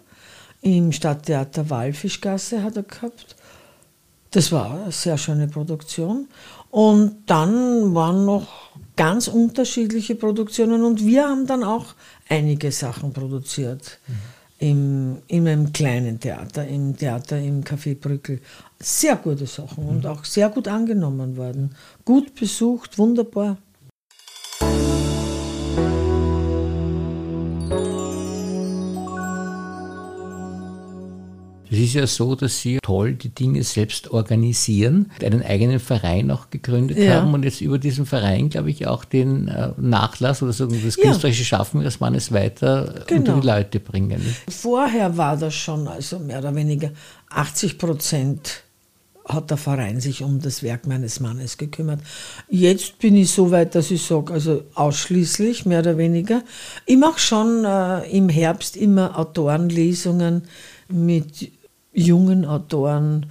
im 0.62 0.93
Stadttheater 0.93 1.71
Walfischgasse 1.71 2.62
hat 2.62 2.77
er 2.77 2.83
gehabt. 2.83 3.37
Das 4.31 4.53
war 4.53 4.83
eine 4.83 4.93
sehr 4.93 5.19
schöne 5.19 5.49
Produktion. 5.49 6.29
Und 6.71 7.17
dann 7.27 7.95
waren 7.95 8.25
noch 8.25 8.47
ganz 8.95 9.27
unterschiedliche 9.27 10.15
Produktionen 10.15 10.85
und 10.85 11.05
wir 11.05 11.29
haben 11.29 11.47
dann 11.47 11.65
auch 11.65 11.87
einige 12.29 12.71
Sachen 12.71 13.12
produziert. 13.12 13.99
Mhm. 14.07 14.15
Im, 14.62 15.23
in 15.27 15.49
einem 15.49 15.73
kleinen 15.73 16.21
Theater, 16.21 16.67
im 16.67 16.95
Theater 16.95 17.39
im 17.39 17.65
Café 17.65 17.99
Brückel. 17.99 18.43
Sehr 18.79 19.17
gute 19.17 19.47
Sachen 19.47 19.87
und 19.87 20.05
mhm. 20.05 20.11
auch 20.11 20.27
sehr 20.27 20.50
gut 20.50 20.69
angenommen 20.69 21.39
worden. 21.39 21.75
Gut 22.05 22.35
besucht, 22.35 22.99
wunderbar. 22.99 23.57
Es 31.71 31.79
ist 31.79 31.95
ja 31.95 32.07
so, 32.07 32.35
dass 32.35 32.61
Sie 32.61 32.79
toll 32.83 33.15
die 33.15 33.29
Dinge 33.29 33.62
selbst 33.62 34.11
organisieren, 34.11 35.11
einen 35.23 35.43
eigenen 35.43 35.79
Verein 35.79 36.31
auch 36.31 36.50
gegründet 36.50 36.99
ja. 36.99 37.15
haben 37.15 37.33
und 37.33 37.45
jetzt 37.45 37.61
über 37.61 37.79
diesen 37.79 38.07
Verein, 38.07 38.49
glaube 38.49 38.71
ich, 38.71 38.87
auch 38.89 39.05
den 39.05 39.49
äh, 39.49 39.71
Nachlass 39.77 40.43
oder 40.43 40.53
so 40.53 40.67
das 40.67 40.97
künstlerische 40.97 41.45
Schaffen 41.45 41.81
Ihres 41.81 42.00
Mannes 42.00 42.33
weiter 42.33 43.05
genau. 43.07 43.21
unter 43.21 43.41
die 43.41 43.47
Leute 43.47 43.81
bringen. 43.81 44.21
Vorher 44.49 45.17
war 45.17 45.37
das 45.37 45.55
schon, 45.55 45.87
also 45.87 46.19
mehr 46.19 46.41
oder 46.41 46.55
weniger 46.55 46.91
80 47.31 47.79
Prozent 47.79 48.65
hat 49.25 49.50
der 49.50 49.57
Verein 49.57 50.00
sich 50.00 50.25
um 50.25 50.41
das 50.41 50.65
Werk 50.65 50.89
meines 50.89 51.21
Mannes 51.21 51.57
gekümmert. 51.57 52.00
Jetzt 52.49 52.99
bin 52.99 53.17
ich 53.17 53.31
so 53.31 53.53
weit, 53.53 53.77
dass 53.77 53.93
ich 53.93 54.03
sage, 54.03 54.33
also 54.33 54.65
ausschließlich, 54.75 55.67
mehr 55.67 55.81
oder 55.81 55.99
weniger. 55.99 56.43
Ich 56.87 56.97
mache 56.97 57.21
schon 57.21 57.65
äh, 57.65 58.11
im 58.11 58.29
Herbst 58.29 58.77
immer 58.77 59.17
Autorenlesungen 59.17 60.43
mit 60.89 61.53
jungen 61.92 62.44
Autoren, 62.44 63.26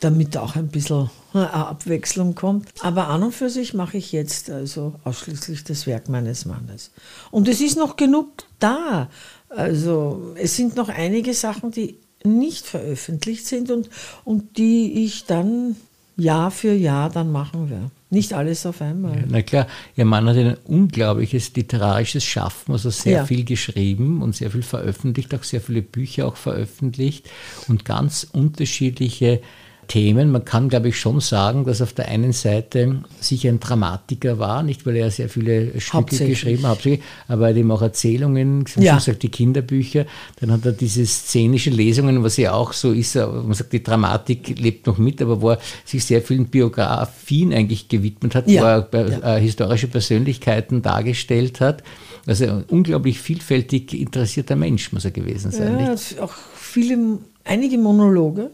damit 0.00 0.36
auch 0.36 0.56
ein 0.56 0.68
bisschen 0.68 1.10
eine 1.32 1.52
Abwechslung 1.52 2.34
kommt. 2.34 2.68
Aber 2.80 3.08
an 3.08 3.22
und 3.22 3.32
für 3.32 3.50
sich 3.50 3.74
mache 3.74 3.96
ich 3.96 4.12
jetzt 4.12 4.50
also 4.50 4.94
ausschließlich 5.04 5.64
das 5.64 5.86
Werk 5.86 6.08
meines 6.08 6.44
Mannes. 6.44 6.90
Und 7.30 7.48
es 7.48 7.60
ist 7.60 7.76
noch 7.76 7.96
genug 7.96 8.28
da. 8.58 9.08
Also 9.48 10.34
es 10.36 10.56
sind 10.56 10.76
noch 10.76 10.88
einige 10.88 11.34
Sachen, 11.34 11.70
die 11.70 11.98
nicht 12.24 12.66
veröffentlicht 12.66 13.46
sind 13.46 13.70
und, 13.70 13.88
und 14.24 14.58
die 14.58 15.04
ich 15.04 15.24
dann 15.24 15.76
Jahr 16.16 16.50
für 16.50 16.72
Jahr 16.72 17.10
dann 17.10 17.30
machen 17.32 17.70
werde. 17.70 17.90
Nicht 18.10 18.32
alles 18.32 18.64
auf 18.64 18.80
einmal. 18.80 19.16
Ja, 19.16 19.24
na 19.28 19.42
klar, 19.42 19.66
Ihr 19.94 20.06
Mann 20.06 20.26
hat 20.28 20.36
ein 20.36 20.56
unglaubliches 20.64 21.54
literarisches 21.54 22.24
Schaffen, 22.24 22.72
also 22.72 22.88
sehr 22.88 23.18
ja. 23.18 23.24
viel 23.26 23.44
geschrieben 23.44 24.22
und 24.22 24.34
sehr 24.34 24.50
viel 24.50 24.62
veröffentlicht, 24.62 25.34
auch 25.34 25.42
sehr 25.42 25.60
viele 25.60 25.82
Bücher 25.82 26.26
auch 26.26 26.36
veröffentlicht 26.36 27.28
und 27.68 27.84
ganz 27.84 28.26
unterschiedliche 28.32 29.42
Themen. 29.88 30.30
Man 30.30 30.44
kann, 30.44 30.68
glaube 30.68 30.88
ich, 30.88 31.00
schon 31.00 31.20
sagen, 31.20 31.64
dass 31.64 31.82
auf 31.82 31.92
der 31.92 32.08
einen 32.08 32.32
Seite 32.32 33.02
sicher 33.20 33.48
ein 33.48 33.58
Dramatiker 33.58 34.38
war, 34.38 34.62
nicht 34.62 34.86
weil 34.86 34.96
er 34.96 35.10
sehr 35.10 35.28
viele 35.28 35.80
Stücke 35.80 36.26
geschrieben 36.26 36.66
hat, 36.66 36.78
aber 37.26 37.46
er 37.46 37.50
hat 37.50 37.56
eben 37.56 37.70
auch 37.70 37.82
Erzählungen, 37.82 38.64
ja. 38.76 38.96
gesagt, 38.96 39.22
die 39.22 39.30
Kinderbücher. 39.30 40.06
Dann 40.40 40.52
hat 40.52 40.64
er 40.66 40.72
diese 40.72 41.04
szenischen 41.06 41.72
Lesungen, 41.72 42.22
was 42.22 42.36
ja 42.36 42.52
auch 42.52 42.72
so 42.72 42.92
ist, 42.92 43.16
man 43.16 43.54
sagt, 43.54 43.72
die 43.72 43.82
Dramatik 43.82 44.58
lebt 44.58 44.86
noch 44.86 44.98
mit, 44.98 45.20
aber 45.22 45.40
wo 45.40 45.50
er 45.50 45.58
sich 45.84 46.04
sehr 46.04 46.22
vielen 46.22 46.46
Biografien 46.46 47.52
eigentlich 47.52 47.88
gewidmet 47.88 48.34
hat, 48.34 48.48
ja. 48.48 48.86
wo 48.92 48.96
er 48.96 49.08
ja. 49.08 49.36
Äh, 49.36 49.40
historische 49.40 49.88
Persönlichkeiten 49.88 50.82
dargestellt 50.82 51.60
hat. 51.60 51.82
Also 52.26 52.44
ein 52.44 52.64
unglaublich 52.68 53.18
vielfältig 53.18 53.98
interessierter 53.98 54.54
Mensch 54.54 54.92
muss 54.92 55.06
er 55.06 55.12
gewesen 55.12 55.50
sein. 55.50 55.78
Ja, 55.80 56.22
auch 56.22 56.34
viele, 56.54 57.18
einige 57.44 57.78
Monologe 57.78 58.50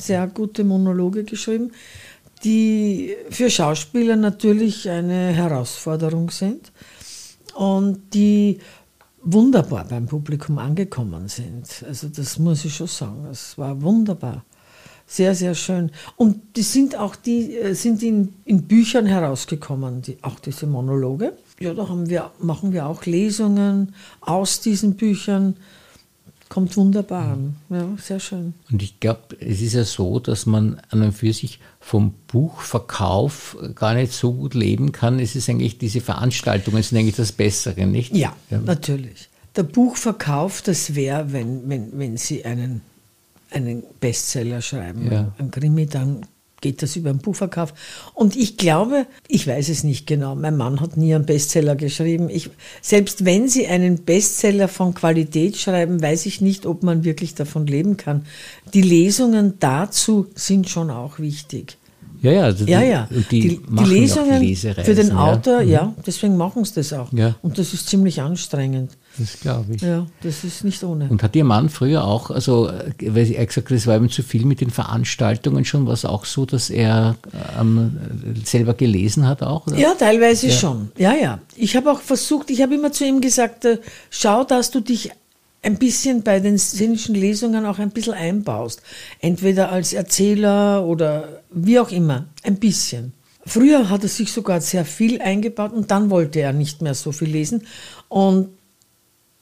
sehr 0.00 0.26
gute 0.26 0.64
Monologe 0.64 1.24
geschrieben, 1.24 1.72
die 2.44 3.14
für 3.30 3.50
Schauspieler 3.50 4.16
natürlich 4.16 4.88
eine 4.88 5.28
Herausforderung 5.32 6.30
sind 6.30 6.72
und 7.54 8.14
die 8.14 8.58
wunderbar 9.22 9.84
beim 9.84 10.06
Publikum 10.06 10.58
angekommen 10.58 11.28
sind. 11.28 11.84
Also 11.86 12.08
das 12.08 12.38
muss 12.38 12.64
ich 12.64 12.74
schon 12.74 12.86
sagen. 12.86 13.26
Es 13.30 13.58
war 13.58 13.80
wunderbar. 13.82 14.44
Sehr, 15.06 15.34
sehr 15.34 15.56
schön. 15.56 15.90
Und 16.16 16.56
die 16.56 16.62
sind 16.62 16.96
auch 16.96 17.16
die, 17.16 17.56
äh, 17.56 17.74
sind 17.74 18.00
in, 18.02 18.32
in 18.44 18.62
Büchern 18.62 19.06
herausgekommen, 19.06 20.02
die, 20.02 20.16
auch 20.22 20.38
diese 20.38 20.68
Monologe. 20.68 21.36
Ja, 21.58 21.74
da 21.74 21.88
wir, 22.06 22.30
machen 22.38 22.72
wir 22.72 22.86
auch 22.86 23.04
Lesungen 23.06 23.92
aus 24.20 24.60
diesen 24.60 24.94
Büchern 24.94 25.56
kommt 26.50 26.76
wunderbar 26.76 27.28
an. 27.32 27.56
Ja, 27.70 27.88
sehr 27.96 28.20
schön. 28.20 28.52
Und 28.70 28.82
ich 28.82 29.00
glaube, 29.00 29.36
es 29.38 29.62
ist 29.62 29.72
ja 29.72 29.84
so, 29.84 30.18
dass 30.18 30.44
man 30.44 30.82
an 30.90 31.00
und 31.00 31.12
für 31.12 31.32
sich 31.32 31.60
vom 31.78 32.12
Buchverkauf 32.26 33.56
gar 33.76 33.94
nicht 33.94 34.12
so 34.12 34.34
gut 34.34 34.54
leben 34.54 34.92
kann. 34.92 35.20
Es 35.20 35.36
ist 35.36 35.48
eigentlich, 35.48 35.78
diese 35.78 36.00
Veranstaltungen 36.02 36.82
sind 36.82 36.98
eigentlich 36.98 37.16
das 37.16 37.32
Bessere, 37.32 37.86
nicht? 37.86 38.14
Ja, 38.14 38.34
ja. 38.50 38.58
natürlich. 38.58 39.28
Der 39.56 39.62
Buchverkauf, 39.62 40.60
das 40.60 40.94
wäre, 40.94 41.32
wenn, 41.32 41.68
wenn, 41.68 41.98
wenn 41.98 42.16
Sie 42.16 42.44
einen, 42.44 42.82
einen 43.50 43.84
Bestseller 44.00 44.60
schreiben, 44.60 45.10
ja. 45.10 45.32
ein 45.38 45.50
Krimi, 45.52 45.86
dann 45.86 46.26
geht 46.60 46.82
das 46.82 46.96
über 46.96 47.12
den 47.12 47.18
Buchverkauf. 47.18 47.74
Und 48.14 48.36
ich 48.36 48.56
glaube, 48.56 49.06
ich 49.28 49.46
weiß 49.46 49.68
es 49.68 49.84
nicht 49.84 50.06
genau, 50.06 50.34
mein 50.34 50.56
Mann 50.56 50.80
hat 50.80 50.96
nie 50.96 51.14
einen 51.14 51.26
Bestseller 51.26 51.76
geschrieben. 51.76 52.28
Ich, 52.30 52.50
selbst 52.82 53.24
wenn 53.24 53.48
Sie 53.48 53.66
einen 53.66 54.04
Bestseller 54.04 54.68
von 54.68 54.94
Qualität 54.94 55.56
schreiben, 55.56 56.02
weiß 56.02 56.26
ich 56.26 56.40
nicht, 56.40 56.66
ob 56.66 56.82
man 56.82 57.04
wirklich 57.04 57.34
davon 57.34 57.66
leben 57.66 57.96
kann. 57.96 58.26
Die 58.74 58.82
Lesungen 58.82 59.54
dazu 59.58 60.26
sind 60.34 60.68
schon 60.68 60.90
auch 60.90 61.18
wichtig. 61.18 61.76
Ja, 62.22 62.32
ja, 62.32 62.42
also 62.42 62.64
ja, 62.66 62.82
ja. 62.82 63.08
Die, 63.30 63.40
die, 63.40 63.60
die 63.66 63.84
Lesungen 63.84 64.56
für 64.56 64.94
den 64.94 65.12
Autor, 65.12 65.62
ja, 65.62 65.84
mhm. 65.84 65.94
ja 65.94 65.94
deswegen 66.06 66.36
machen 66.36 66.64
sie 66.64 66.74
das 66.74 66.92
auch. 66.92 67.12
Ja. 67.12 67.36
Und 67.42 67.58
das 67.58 67.72
ist 67.72 67.88
ziemlich 67.88 68.20
anstrengend. 68.20 68.92
Das 69.18 69.40
glaube 69.40 69.74
ich. 69.74 69.82
Ja, 69.82 70.06
das 70.22 70.44
ist 70.44 70.64
nicht 70.64 70.82
ohne. 70.82 71.08
Und 71.08 71.22
hat 71.22 71.34
Ihr 71.34 71.44
Mann 71.44 71.68
früher 71.68 72.04
auch, 72.04 72.30
also, 72.30 72.70
weil 73.00 73.32
er 73.32 73.44
gesagt 73.44 73.70
hat, 73.70 73.76
es 73.76 73.86
war 73.86 73.96
ihm 73.96 74.08
zu 74.08 74.22
viel 74.22 74.44
mit 74.44 74.60
den 74.60 74.70
Veranstaltungen 74.70 75.64
schon, 75.64 75.86
war 75.86 75.94
es 75.94 76.04
auch 76.04 76.24
so, 76.24 76.46
dass 76.46 76.70
er 76.70 77.16
ähm, 77.58 77.98
selber 78.44 78.74
gelesen 78.74 79.26
hat 79.26 79.42
auch? 79.42 79.66
Oder? 79.66 79.76
Ja, 79.76 79.94
teilweise 79.94 80.48
ja. 80.48 80.54
schon. 80.54 80.92
Ja, 80.96 81.14
ja. 81.14 81.40
Ich 81.56 81.76
habe 81.76 81.90
auch 81.90 82.00
versucht, 82.00 82.50
ich 82.50 82.62
habe 82.62 82.74
immer 82.74 82.92
zu 82.92 83.04
ihm 83.04 83.20
gesagt, 83.20 83.64
äh, 83.64 83.78
schau, 84.10 84.44
dass 84.44 84.70
du 84.70 84.80
dich 84.80 85.10
ein 85.62 85.76
bisschen 85.76 86.22
bei 86.22 86.40
den 86.40 86.58
szenischen 86.58 87.14
Lesungen 87.14 87.66
auch 87.66 87.78
ein 87.78 87.90
bisschen 87.90 88.14
einbaust. 88.14 88.80
Entweder 89.20 89.70
als 89.70 89.92
Erzähler 89.92 90.84
oder 90.86 91.42
wie 91.50 91.78
auch 91.78 91.90
immer. 91.90 92.26
Ein 92.42 92.56
bisschen. 92.56 93.12
Früher 93.44 93.90
hat 93.90 94.02
er 94.02 94.08
sich 94.08 94.32
sogar 94.32 94.60
sehr 94.60 94.84
viel 94.84 95.20
eingebaut 95.20 95.72
und 95.72 95.90
dann 95.90 96.10
wollte 96.10 96.40
er 96.40 96.52
nicht 96.52 96.82
mehr 96.82 96.94
so 96.94 97.12
viel 97.12 97.28
lesen. 97.28 97.66
Und 98.08 98.48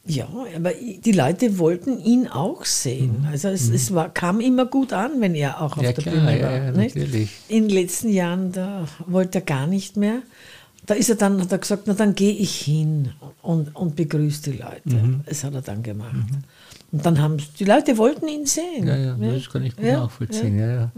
ja, 0.09 0.29
aber 0.57 0.73
die 0.73 1.13
Leute 1.13 1.59
wollten 1.59 2.01
ihn 2.03 2.29
auch 2.29 2.65
sehen. 2.65 3.21
Mhm. 3.21 3.29
Also 3.29 3.49
es, 3.49 3.69
mhm. 3.69 3.75
es 3.75 3.95
war, 3.95 4.09
kam 4.09 4.41
immer 4.41 4.67
gut 4.67 4.93
an, 4.93 5.21
wenn 5.21 5.35
er 5.35 5.61
auch 5.61 5.77
auf 5.77 5.83
ja, 5.83 5.93
der 5.93 6.03
klar, 6.03 6.15
Bühne 6.15 6.43
war. 6.43 6.53
Ja, 6.53 6.71
natürlich. 6.73 7.31
In 7.49 7.69
den 7.69 7.71
letzten 7.71 8.09
Jahren, 8.09 8.53
da 8.53 8.89
wollte 9.07 9.39
er 9.39 9.43
gar 9.43 9.67
nicht 9.67 9.97
mehr. 9.97 10.23
Da 10.87 10.95
ist 10.95 11.11
er 11.11 11.17
dann, 11.17 11.41
hat 11.41 11.53
er 11.53 11.59
gesagt, 11.59 11.83
na 11.87 11.93
dann 11.93 12.15
gehe 12.15 12.33
ich 12.33 12.59
hin 12.61 13.11
und, 13.43 13.77
und 13.77 13.97
begrüße 13.97 14.51
die 14.51 14.59
Leute. 14.59 14.97
Mhm. 14.97 15.21
Das 15.27 15.45
hat 15.45 15.53
er 15.55 15.63
dann 15.63 15.83
gemacht. 15.83 16.15
Mhm. 16.15 16.45
Und 16.91 17.05
dann 17.05 17.21
haben 17.21 17.37
die 17.59 17.65
Leute 17.65 17.99
wollten 17.99 18.29
ihn 18.29 18.47
sehen. 18.47 18.87
Ja, 18.87 18.97
ja, 18.97 19.17
ja. 19.17 19.33
das 19.33 19.51
kann 19.51 19.63
ich 19.63 19.77
gut 19.77 19.85
ja, 19.85 20.01
nachvollziehen. 20.01 20.59
Ja. 20.59 20.75
Ja, 20.75 20.91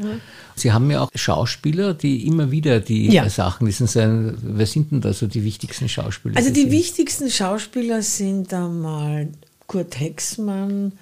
Sie 0.55 0.71
haben 0.71 0.89
ja 0.89 1.01
auch 1.01 1.11
Schauspieler, 1.13 1.95
die 1.95 2.29
immer 2.29 2.53
wieder 2.53 2.79
die 2.79 3.11
Sachen 3.29 3.67
wissen. 3.67 3.89
Sein, 3.89 4.39
wer 4.41 4.67
sind 4.67 4.93
denn 4.93 5.01
da 5.01 5.13
so 5.13 5.27
die 5.27 5.43
wichtigsten 5.43 5.89
Schauspieler? 5.89 6.37
Also 6.37 6.53
die 6.53 6.71
wichtigsten 6.71 7.29
Schauspieler 7.29 8.03
sind 8.03 8.55
einmal 8.55 9.29
Kurt 9.67 9.99
Hexmann, 9.99 10.93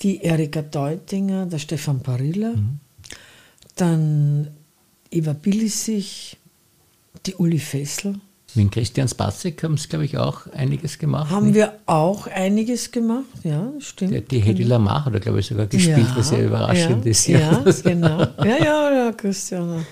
die 0.00 0.22
Erika 0.22 0.62
Deutinger, 0.62 1.46
der 1.46 1.58
Stefan 1.58 2.00
Parilla, 2.00 2.50
mhm. 2.50 2.78
dann 3.74 4.48
Eva 5.10 5.32
Billisich, 5.32 6.36
die 7.26 7.34
Uli 7.34 7.58
Fessel. 7.58 8.20
Mit 8.54 8.72
Christian 8.72 9.06
Spassek 9.06 9.62
haben 9.62 9.76
sie, 9.76 9.88
glaube 9.88 10.04
ich, 10.04 10.18
auch 10.18 10.46
einiges 10.52 10.98
gemacht. 10.98 11.30
Haben 11.30 11.46
nicht? 11.46 11.54
wir 11.54 11.74
auch 11.86 12.26
einiges 12.26 12.90
gemacht, 12.90 13.24
ja, 13.44 13.70
stimmt. 13.78 14.12
Die, 14.12 14.20
die 14.22 14.40
Hedy 14.40 14.64
Lamar 14.64 15.04
hat 15.04 15.14
er, 15.14 15.20
glaube 15.20 15.40
ich, 15.40 15.46
sogar 15.46 15.66
gespielt, 15.66 15.98
ja, 15.98 16.16
was 16.16 16.30
sehr 16.30 16.46
überraschend 16.46 17.04
ja, 17.04 17.10
ist. 17.10 17.26
Ja, 17.28 17.38
ja 17.38 17.72
genau. 17.82 18.20
Ja, 18.44 18.64
ja, 18.64 18.92
ja, 18.92 19.12
Christian. 19.12 19.86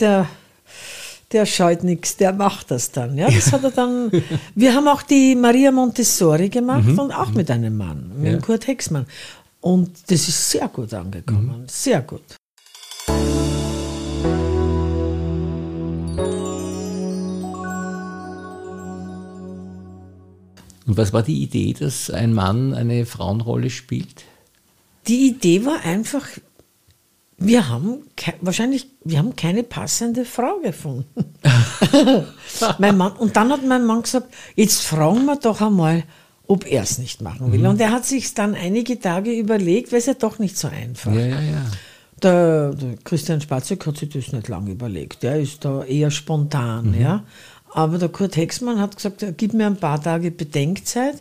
Der, 0.00 0.26
der 1.32 1.44
scheut 1.44 1.84
nichts, 1.84 2.16
der 2.16 2.32
macht 2.32 2.70
das 2.70 2.92
dann. 2.92 3.18
Ja, 3.18 3.30
das 3.30 3.52
hat 3.52 3.62
er 3.62 3.70
dann. 3.70 4.10
Wir 4.54 4.74
haben 4.74 4.88
auch 4.88 5.02
die 5.02 5.34
Maria 5.34 5.70
Montessori 5.70 6.48
gemacht 6.48 6.86
mhm. 6.86 6.98
und 6.98 7.12
auch 7.12 7.30
mit 7.32 7.50
einem 7.50 7.76
Mann, 7.76 8.10
mit 8.16 8.32
ja. 8.32 8.38
Kurt 8.38 8.66
Hexmann. 8.66 9.06
Und 9.60 9.90
das 10.10 10.28
ist 10.28 10.50
sehr 10.50 10.68
gut 10.68 10.94
angekommen, 10.94 11.62
mhm. 11.62 11.68
sehr 11.68 12.00
gut. 12.00 12.36
Und 20.96 21.02
was 21.02 21.12
war 21.12 21.22
die 21.22 21.42
Idee, 21.42 21.74
dass 21.74 22.08
ein 22.08 22.32
Mann 22.32 22.72
eine 22.72 23.04
Frauenrolle 23.04 23.68
spielt? 23.68 24.24
Die 25.06 25.28
Idee 25.28 25.66
war 25.66 25.84
einfach, 25.84 26.26
wir 27.36 27.68
haben 27.68 27.98
wahrscheinlich, 28.40 28.88
wir 29.04 29.18
haben 29.18 29.36
keine 29.36 29.62
passende 29.62 30.24
Frau 30.24 30.58
gefunden. 30.60 31.34
mein 32.78 32.96
Mann, 32.96 33.12
und 33.12 33.36
dann 33.36 33.52
hat 33.52 33.62
mein 33.62 33.84
Mann 33.84 34.02
gesagt, 34.02 34.32
jetzt 34.54 34.80
fragen 34.80 35.26
wir 35.26 35.36
doch 35.36 35.60
einmal, 35.60 36.04
ob 36.46 36.66
er 36.66 36.84
es 36.84 36.96
nicht 36.96 37.20
machen 37.20 37.52
will. 37.52 37.60
Mhm. 37.60 37.66
Und 37.66 37.80
er 37.82 37.90
hat 37.90 38.06
sich 38.06 38.32
dann 38.32 38.54
einige 38.54 38.98
Tage 38.98 39.32
überlegt, 39.38 39.92
weil 39.92 39.98
es 39.98 40.06
ja 40.06 40.14
doch 40.14 40.38
nicht 40.38 40.56
so 40.56 40.68
einfach. 40.68 41.12
Ja, 41.12 41.26
ja, 41.26 41.40
ja. 41.40 41.66
Der, 42.22 42.72
der 42.72 42.96
Christian 43.04 43.42
Spatzek 43.42 43.86
hat 43.86 43.98
sich 43.98 44.08
das 44.08 44.32
nicht 44.32 44.48
lange 44.48 44.70
überlegt. 44.70 45.22
Der 45.22 45.38
ist 45.38 45.62
da 45.62 45.84
eher 45.84 46.10
spontan, 46.10 46.92
mhm. 46.92 47.00
ja. 47.02 47.24
Aber 47.76 47.98
der 47.98 48.08
Kurt 48.08 48.36
Hexmann 48.36 48.80
hat 48.80 48.96
gesagt, 48.96 49.22
gib 49.36 49.52
mir 49.52 49.66
ein 49.66 49.76
paar 49.76 50.02
Tage 50.02 50.30
Bedenkzeit 50.30 51.20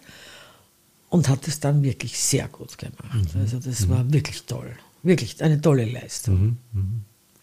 und 1.10 1.28
hat 1.28 1.50
es 1.50 1.60
dann 1.60 1.84
wirklich 1.84 2.18
sehr 2.18 2.48
gut 2.48 2.78
gemacht. 2.78 3.36
Mhm. 3.36 3.42
Also 3.42 3.60
das 3.60 3.82
mhm. 3.82 3.90
war 3.90 4.14
wirklich 4.14 4.44
toll. 4.44 4.72
Wirklich 5.04 5.44
eine 5.44 5.60
tolle 5.60 5.84
Leistung. 5.84 6.40
Mhm. 6.40 6.58
mhm. 6.72 7.02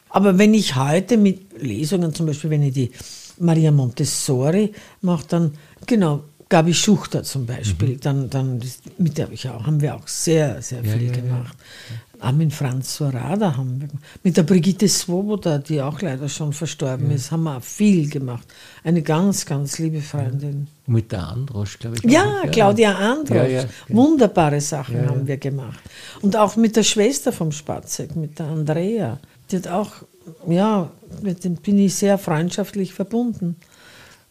Aber 0.08 0.38
wenn 0.38 0.54
ich 0.54 0.76
heute 0.76 1.18
mit 1.18 1.60
Lesungen, 1.62 2.14
zum 2.14 2.24
Beispiel 2.24 2.48
wenn 2.48 2.62
ich 2.62 2.72
die 2.72 2.90
Maria 3.38 3.70
Montessori 3.70 4.72
mache, 5.02 5.26
dann, 5.28 5.52
genau, 5.86 6.24
Gabi 6.48 6.72
Schuchter 6.72 7.22
zum 7.22 7.44
Beispiel, 7.44 7.90
mhm. 7.90 8.00
dann, 8.00 8.30
dann 8.30 8.62
mit 8.96 9.18
der 9.18 9.30
ich 9.30 9.46
auch, 9.46 9.66
haben 9.66 9.82
wir 9.82 9.94
auch 9.94 10.08
sehr, 10.08 10.62
sehr 10.62 10.82
viel 10.82 11.02
ja, 11.02 11.12
ja, 11.12 11.20
gemacht. 11.20 11.56
Ja. 12.22 12.28
Armin 12.28 12.50
Franz 12.50 12.96
Sorada 12.96 13.56
haben 13.56 13.80
wir 13.80 13.88
Mit 14.22 14.36
der 14.36 14.44
Brigitte 14.44 14.88
Svoboda, 14.88 15.58
die 15.58 15.80
auch 15.80 16.00
leider 16.00 16.28
schon 16.28 16.52
verstorben 16.52 17.10
ist, 17.10 17.30
haben 17.30 17.44
wir 17.44 17.56
auch 17.56 17.62
viel 17.62 18.08
gemacht. 18.08 18.46
Eine 18.84 19.02
ganz, 19.02 19.44
ganz 19.44 19.78
liebe 19.78 20.00
Freundin. 20.00 20.68
Mit 20.86 21.12
der 21.12 21.28
Androsch, 21.28 21.78
glaube 21.78 21.96
ich. 21.96 22.10
Ja, 22.10 22.42
Claudia 22.50 22.94
Androsch. 22.94 23.66
Wunderbare 23.88 24.60
Sachen 24.60 25.08
haben 25.08 25.26
wir 25.26 25.36
gemacht. 25.36 25.80
Und 26.20 26.36
auch 26.36 26.56
mit 26.56 26.76
der 26.76 26.82
Schwester 26.82 27.32
vom 27.32 27.52
Spatzek, 27.52 28.16
mit 28.16 28.38
der 28.38 28.46
Andrea. 28.46 29.18
Die 29.50 29.56
hat 29.56 29.68
auch, 29.68 29.90
ja, 30.48 30.90
mit 31.22 31.44
dem 31.44 31.56
bin 31.56 31.78
ich 31.78 31.94
sehr 31.94 32.18
freundschaftlich 32.18 32.94
verbunden. 32.94 33.56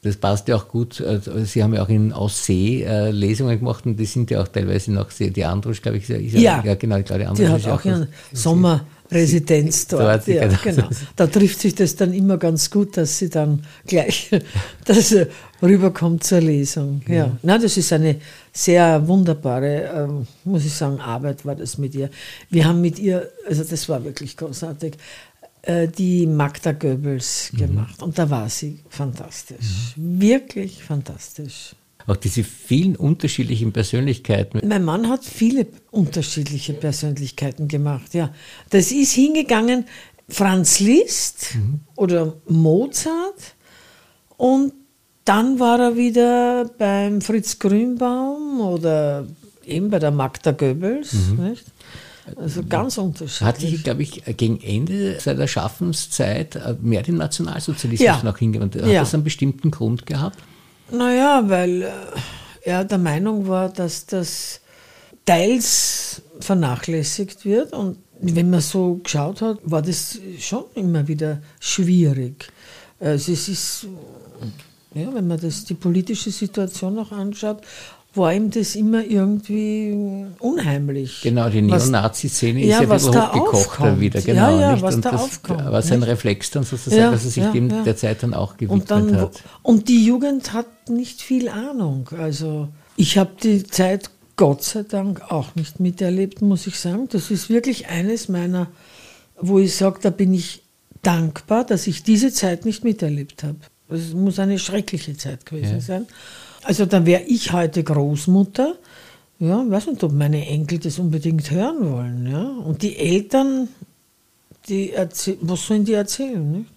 Das 0.03 0.17
passt 0.17 0.47
ja 0.47 0.55
auch 0.55 0.67
gut. 0.67 0.99
Also, 0.99 1.43
Sie 1.43 1.61
haben 1.61 1.75
ja 1.75 1.83
auch 1.83 1.89
in 1.89 2.11
Aussee 2.11 2.83
äh, 2.83 3.11
Lesungen 3.11 3.59
gemacht 3.59 3.85
und 3.85 3.97
die 3.97 4.05
sind 4.05 4.31
ja 4.31 4.41
auch 4.41 4.47
teilweise 4.47 4.91
noch 4.91 5.11
sehr, 5.11 5.29
die 5.29 5.45
Androsch, 5.45 5.81
glaube 5.81 5.97
ich, 5.97 6.09
ist 6.09 6.33
ja, 6.33 6.63
ja, 6.63 6.73
genau, 6.73 6.97
ich 6.97 7.05
glaube, 7.05 7.21
die 7.21 7.27
Androsch 7.27 7.45
die 7.45 7.53
hat 7.53 7.67
auch, 7.67 7.79
auch 7.79 7.85
eine 7.85 8.07
Sommerresidenz 8.33 9.87
dort. 9.87 10.27
Ja, 10.27 10.47
genau. 10.47 10.89
Da 11.15 11.27
trifft 11.27 11.59
sich 11.59 11.75
das 11.75 11.95
dann 11.95 12.13
immer 12.13 12.37
ganz 12.37 12.71
gut, 12.71 12.97
dass 12.97 13.19
sie 13.19 13.29
dann 13.29 13.63
gleich 13.85 14.31
dass 14.85 15.13
rüberkommt 15.61 16.23
zur 16.23 16.41
Lesung. 16.41 17.01
Ja. 17.07 17.13
ja. 17.13 17.37
Na, 17.43 17.57
das 17.57 17.77
ist 17.77 17.93
eine 17.93 18.15
sehr 18.51 19.07
wunderbare, 19.07 19.91
ähm, 19.95 20.27
muss 20.43 20.65
ich 20.65 20.73
sagen, 20.73 20.99
Arbeit 20.99 21.45
war 21.45 21.55
das 21.55 21.77
mit 21.77 21.93
ihr. 21.95 22.09
Wir 22.49 22.65
haben 22.65 22.81
mit 22.81 22.99
ihr, 22.99 23.29
also 23.47 23.63
das 23.63 23.87
war 23.87 24.03
wirklich 24.03 24.35
großartig. 24.35 24.97
Äh, 25.63 25.87
die 25.87 26.25
Magda 26.25 26.71
Goebbels 26.71 27.51
mhm. 27.53 27.57
gemacht. 27.57 28.01
Und 28.01 28.17
da 28.17 28.29
war 28.29 28.49
sie 28.49 28.79
fantastisch. 28.89 29.95
Mhm. 29.95 30.21
Wirklich 30.21 30.83
fantastisch. 30.83 31.75
Auch 32.07 32.15
diese 32.15 32.43
vielen 32.43 32.95
unterschiedlichen 32.95 33.71
Persönlichkeiten. 33.71 34.67
Mein 34.67 34.83
Mann 34.83 35.07
hat 35.07 35.23
viele 35.23 35.67
unterschiedliche 35.91 36.73
Persönlichkeiten 36.73 37.67
gemacht, 37.67 38.15
ja. 38.15 38.33
Das 38.71 38.91
ist 38.91 39.11
hingegangen, 39.11 39.85
Franz 40.27 40.79
Liszt 40.79 41.55
mhm. 41.55 41.81
oder 41.95 42.37
Mozart 42.47 43.55
und 44.37 44.73
dann 45.25 45.59
war 45.59 45.79
er 45.79 45.95
wieder 45.95 46.65
beim 46.79 47.21
Fritz 47.21 47.59
Grünbaum 47.59 48.61
oder 48.61 49.27
eben 49.63 49.91
bei 49.91 49.99
der 49.99 50.09
Magda 50.09 50.51
Goebbels, 50.51 51.13
mhm. 51.13 51.49
nicht? 51.49 51.65
Also 52.35 52.61
ganz 52.67 52.97
unterschiedlich. 52.97 53.41
Hat 53.41 53.59
sich, 53.59 53.83
glaube 53.83 54.03
ich, 54.03 54.23
gegen 54.37 54.61
Ende 54.61 55.19
seiner 55.19 55.47
Schaffenszeit 55.47 56.55
äh, 56.55 56.75
mehr 56.81 57.01
den 57.01 57.15
Nationalsozialismus 57.15 58.05
ja. 58.05 58.21
noch 58.23 58.37
hingewandt. 58.37 58.75
Hat 58.75 58.85
ja. 58.87 59.01
das 59.01 59.13
einen 59.13 59.23
bestimmten 59.23 59.71
Grund 59.71 60.05
gehabt? 60.05 60.37
Naja, 60.91 61.43
weil 61.47 61.83
äh, 61.83 61.89
er 62.63 62.85
der 62.85 62.97
Meinung 62.97 63.47
war, 63.47 63.69
dass 63.69 64.05
das 64.05 64.61
teils 65.25 66.21
vernachlässigt 66.39 67.45
wird 67.45 67.73
und 67.73 67.97
wenn 68.21 68.49
man 68.49 68.61
so 68.61 68.99
geschaut 69.03 69.41
hat, 69.41 69.57
war 69.63 69.81
das 69.81 70.19
schon 70.39 70.65
immer 70.75 71.07
wieder 71.07 71.41
schwierig. 71.59 72.51
Also 72.99 73.31
es 73.31 73.49
ist, 73.49 73.87
ja, 74.93 75.13
wenn 75.13 75.27
man 75.27 75.39
das, 75.39 75.65
die 75.65 75.73
politische 75.73 76.29
Situation 76.29 76.95
noch 76.95 77.11
anschaut, 77.11 77.61
war 78.13 78.33
ihm 78.33 78.51
das 78.51 78.75
immer 78.75 79.03
irgendwie 79.05 80.25
unheimlich. 80.39 81.21
Genau, 81.21 81.49
die 81.49 81.61
Neonazi-Szene 81.61 82.61
ist 82.61 82.67
ja, 82.67 82.81
ja 82.81 82.89
was 82.89 83.07
hochgekocht 83.07 83.79
dann 83.79 83.99
wieder. 84.01 84.21
Genau, 84.21 84.51
ja, 84.51 84.59
ja, 84.59 84.71
nicht? 84.73 84.81
was 84.81 84.95
und 84.95 85.05
da 85.05 85.11
das 85.11 85.21
aufkommt. 85.21 85.65
war 85.65 85.81
sein 85.81 86.03
Reflex 86.03 86.51
dann 86.51 86.63
sozusagen, 86.63 87.01
ja, 87.01 87.11
dass 87.11 87.23
er 87.23 87.31
sich 87.31 87.43
ja, 87.43 87.51
dem 87.51 87.69
ja. 87.69 87.83
der 87.83 87.95
Zeit 87.95 88.23
dann 88.23 88.33
auch 88.33 88.57
gewidmet 88.57 88.81
und 88.81 88.91
dann, 88.91 89.15
hat. 89.15 89.43
Und 89.63 89.87
die 89.87 90.05
Jugend 90.05 90.51
hat 90.51 90.89
nicht 90.89 91.21
viel 91.21 91.47
Ahnung. 91.47 92.09
Also 92.17 92.67
ich 92.97 93.17
habe 93.17 93.31
die 93.41 93.63
Zeit 93.63 94.09
Gott 94.35 94.63
sei 94.63 94.83
Dank 94.83 95.31
auch 95.31 95.55
nicht 95.55 95.79
miterlebt, 95.79 96.41
muss 96.41 96.67
ich 96.67 96.79
sagen. 96.79 97.07
Das 97.11 97.31
ist 97.31 97.49
wirklich 97.49 97.87
eines 97.87 98.27
meiner, 98.27 98.67
wo 99.39 99.59
ich 99.59 99.75
sage, 99.75 99.99
da 100.01 100.09
bin 100.09 100.33
ich 100.33 100.63
dankbar, 101.01 101.63
dass 101.63 101.87
ich 101.87 102.03
diese 102.03 102.33
Zeit 102.33 102.65
nicht 102.65 102.83
miterlebt 102.83 103.43
habe. 103.43 103.59
Es 103.89 104.13
muss 104.13 104.39
eine 104.39 104.59
schreckliche 104.59 105.15
Zeit 105.15 105.45
gewesen 105.45 105.81
sein. 105.81 106.07
Also 106.63 106.85
dann 106.85 107.05
wäre 107.05 107.23
ich 107.23 107.51
heute 107.51 107.83
Großmutter. 107.83 108.75
Ja, 109.39 109.63
weiß 109.67 109.87
nicht, 109.87 110.03
ob 110.03 110.11
meine 110.11 110.45
Enkel 110.47 110.77
das 110.77 110.99
unbedingt 110.99 111.49
hören 111.49 111.91
wollen. 111.91 112.27
Ja? 112.29 112.47
Und 112.63 112.83
die 112.83 112.95
Eltern, 112.97 113.69
die 114.69 114.93
was 115.41 115.65
sollen 115.65 115.85
die 115.85 115.93
erzählen, 115.93 116.51
nicht? 116.51 116.69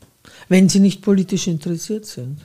wenn 0.49 0.69
sie 0.69 0.81
nicht 0.81 1.03
politisch 1.03 1.47
interessiert 1.47 2.07
sind? 2.07 2.39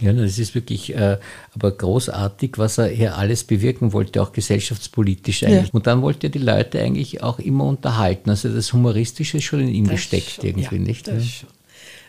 Ja, 0.00 0.12
das 0.12 0.38
ist 0.38 0.54
wirklich 0.54 0.94
äh, 0.94 1.18
aber 1.54 1.72
großartig, 1.72 2.52
was 2.56 2.78
er 2.78 2.86
hier 2.86 3.16
alles 3.16 3.42
bewirken 3.42 3.92
wollte, 3.92 4.22
auch 4.22 4.32
gesellschaftspolitisch 4.32 5.42
eigentlich. 5.42 5.68
Ja. 5.68 5.74
Und 5.74 5.88
dann 5.88 6.02
wollte 6.02 6.28
er 6.28 6.30
die 6.30 6.38
Leute 6.38 6.80
eigentlich 6.80 7.22
auch 7.22 7.40
immer 7.40 7.64
unterhalten. 7.64 8.30
Also 8.30 8.48
das 8.48 8.72
Humoristische 8.72 9.38
ist 9.38 9.44
schon 9.44 9.60
in 9.60 9.68
ihm 9.68 9.84
das 9.84 9.94
gesteckt 9.94 10.30
schon, 10.34 10.46
irgendwie, 10.46 10.76
ja, 10.76 10.82
nicht? 10.82 11.08
Das 11.08 11.24
schon. 11.24 11.48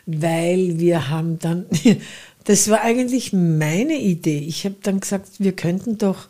Weil 0.06 0.78
wir 0.78 1.10
haben 1.10 1.38
dann, 1.40 1.66
das 2.44 2.68
war 2.68 2.80
eigentlich 2.80 3.32
meine 3.32 3.98
Idee. 3.98 4.38
Ich 4.38 4.64
habe 4.64 4.76
dann 4.82 5.00
gesagt, 5.00 5.28
wir 5.38 5.52
könnten 5.52 5.98
doch 5.98 6.28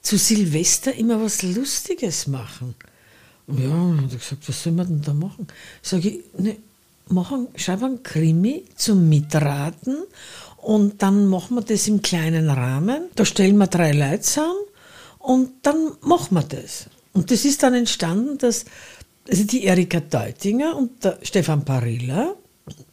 zu 0.00 0.18
Silvester 0.18 0.94
immer 0.94 1.22
was 1.22 1.42
Lustiges 1.42 2.26
machen. 2.26 2.74
Ja, 3.48 3.96
hat 4.02 4.12
er 4.12 4.18
gesagt, 4.18 4.48
was 4.48 4.62
soll 4.62 4.72
man 4.72 4.86
denn 4.88 5.02
da 5.02 5.14
machen? 5.14 5.46
Sage 5.82 6.08
ich, 6.08 6.20
ne, 6.38 6.56
machen, 7.08 7.48
schreiben 7.56 7.84
einen 7.84 8.02
Krimi 8.02 8.64
zum 8.76 9.08
Mitraten 9.08 9.98
und 10.58 11.02
dann 11.02 11.26
machen 11.26 11.56
wir 11.56 11.62
das 11.62 11.88
im 11.88 12.02
kleinen 12.02 12.48
Rahmen. 12.48 13.04
Da 13.14 13.24
stellen 13.24 13.58
wir 13.58 13.66
drei 13.66 13.92
Leute 13.92 14.20
zusammen 14.20 14.64
und 15.18 15.50
dann 15.62 15.92
machen 16.00 16.34
wir 16.34 16.44
das. 16.44 16.86
Und 17.12 17.30
das 17.30 17.44
ist 17.44 17.62
dann 17.62 17.74
entstanden, 17.74 18.38
dass 18.38 18.64
also 19.28 19.44
die 19.44 19.64
Erika 19.64 20.00
Deutinger 20.00 20.76
und 20.76 21.04
der 21.04 21.18
Stefan 21.22 21.64
Parilla, 21.64 22.34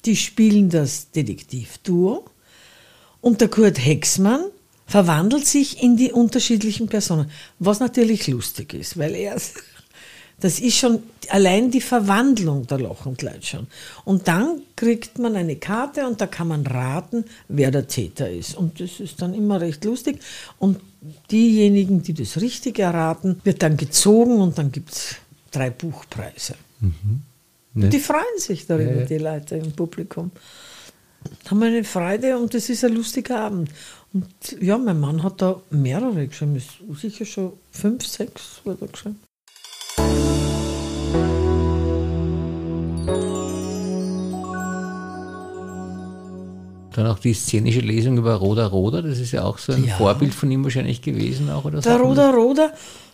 die 0.05 0.15
spielen 0.15 0.69
das 0.69 1.11
Detektivduo 1.11 2.25
und 3.21 3.41
der 3.41 3.49
Kurt 3.49 3.83
Hexmann 3.83 4.45
verwandelt 4.85 5.45
sich 5.45 5.83
in 5.83 5.97
die 5.97 6.11
unterschiedlichen 6.11 6.87
Personen, 6.87 7.29
was 7.59 7.79
natürlich 7.79 8.27
lustig 8.27 8.73
ist, 8.73 8.97
weil 8.97 9.13
er, 9.15 9.39
das 10.39 10.59
ist 10.59 10.77
schon 10.77 11.03
allein 11.29 11.69
die 11.69 11.81
Verwandlung 11.81 12.65
der 12.65 12.79
Loch 12.79 13.05
und 13.05 13.21
Leid 13.21 13.45
schon. 13.45 13.67
Und 14.03 14.27
dann 14.27 14.61
kriegt 14.75 15.19
man 15.19 15.35
eine 15.35 15.57
Karte 15.57 16.07
und 16.07 16.19
da 16.19 16.27
kann 16.27 16.47
man 16.47 16.65
raten, 16.65 17.25
wer 17.47 17.69
der 17.69 17.87
Täter 17.87 18.29
ist. 18.29 18.55
Und 18.55 18.79
das 18.79 18.99
ist 18.99 19.21
dann 19.21 19.33
immer 19.35 19.61
recht 19.61 19.85
lustig. 19.85 20.19
Und 20.57 20.79
diejenigen, 21.29 22.01
die 22.01 22.13
das 22.13 22.41
richtig 22.41 22.79
erraten, 22.79 23.39
wird 23.43 23.61
dann 23.61 23.77
gezogen 23.77 24.41
und 24.41 24.57
dann 24.57 24.71
gibt 24.71 24.91
es 24.91 25.15
drei 25.51 25.69
Buchpreise. 25.69 26.55
Mhm. 26.79 27.21
Ne? 27.75 27.89
Die 27.89 27.99
freuen 27.99 28.39
sich 28.39 28.65
darüber, 28.65 28.91
ja, 28.91 28.99
ja. 29.01 29.05
die 29.05 29.17
Leute 29.17 29.55
im 29.57 29.71
Publikum 29.73 30.31
haben 31.49 31.59
wir 31.59 31.67
eine 31.67 31.83
Freude 31.83 32.37
und 32.37 32.53
es 32.55 32.69
ist 32.69 32.83
ein 32.83 32.93
lustiger 32.93 33.39
Abend. 33.39 33.69
Und 34.13 34.25
ja, 34.59 34.77
mein 34.77 34.99
Mann 34.99 35.23
hat 35.23 35.41
da 35.41 35.61
mehrere 35.69 36.27
geschrieben, 36.27 36.61
sicher 36.95 37.25
schon 37.25 37.53
fünf, 37.71 38.05
sechs 38.05 38.61
wurde 38.63 38.87
geschrieben. 38.87 39.19
Dann 46.93 47.05
auch 47.07 47.19
die 47.19 47.33
szenische 47.33 47.81
Lesung 47.81 48.17
über 48.17 48.33
Roda 48.35 48.65
Roda, 48.65 49.01
das 49.01 49.19
ist 49.19 49.31
ja 49.31 49.43
auch 49.43 49.57
so 49.57 49.73
ein 49.73 49.85
ja. 49.85 49.95
Vorbild 49.95 50.33
von 50.33 50.49
ihm 50.51 50.63
wahrscheinlich 50.63 51.01
gewesen. 51.01 51.49
Auch, 51.49 51.65
oder 51.65 51.81
der 51.81 51.97
Roda 51.97 52.31
Roda, 52.31 52.73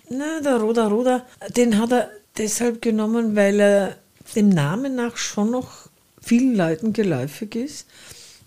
na, 0.10 0.40
der 0.44 0.58
Roda 0.58 0.88
Roda, 0.88 1.26
den 1.56 1.78
hat 1.78 1.92
er 1.92 2.10
deshalb 2.38 2.82
genommen, 2.82 3.36
weil 3.36 3.60
er 3.60 3.96
dem 4.36 4.50
Namen 4.50 4.96
nach 4.96 5.18
schon 5.18 5.52
noch 5.52 5.85
vielen 6.26 6.56
Leuten 6.56 6.92
geläufig 6.92 7.56
ist, 7.56 7.88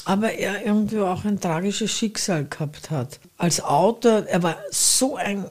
aber 0.04 0.32
er 0.32 0.66
irgendwie 0.66 0.98
auch 0.98 1.24
ein 1.24 1.40
tragisches 1.40 1.92
Schicksal 1.92 2.44
gehabt 2.44 2.90
hat. 2.90 3.20
Als 3.36 3.62
Autor, 3.62 4.26
er 4.26 4.42
war 4.42 4.56
so 4.70 5.16
ein 5.16 5.46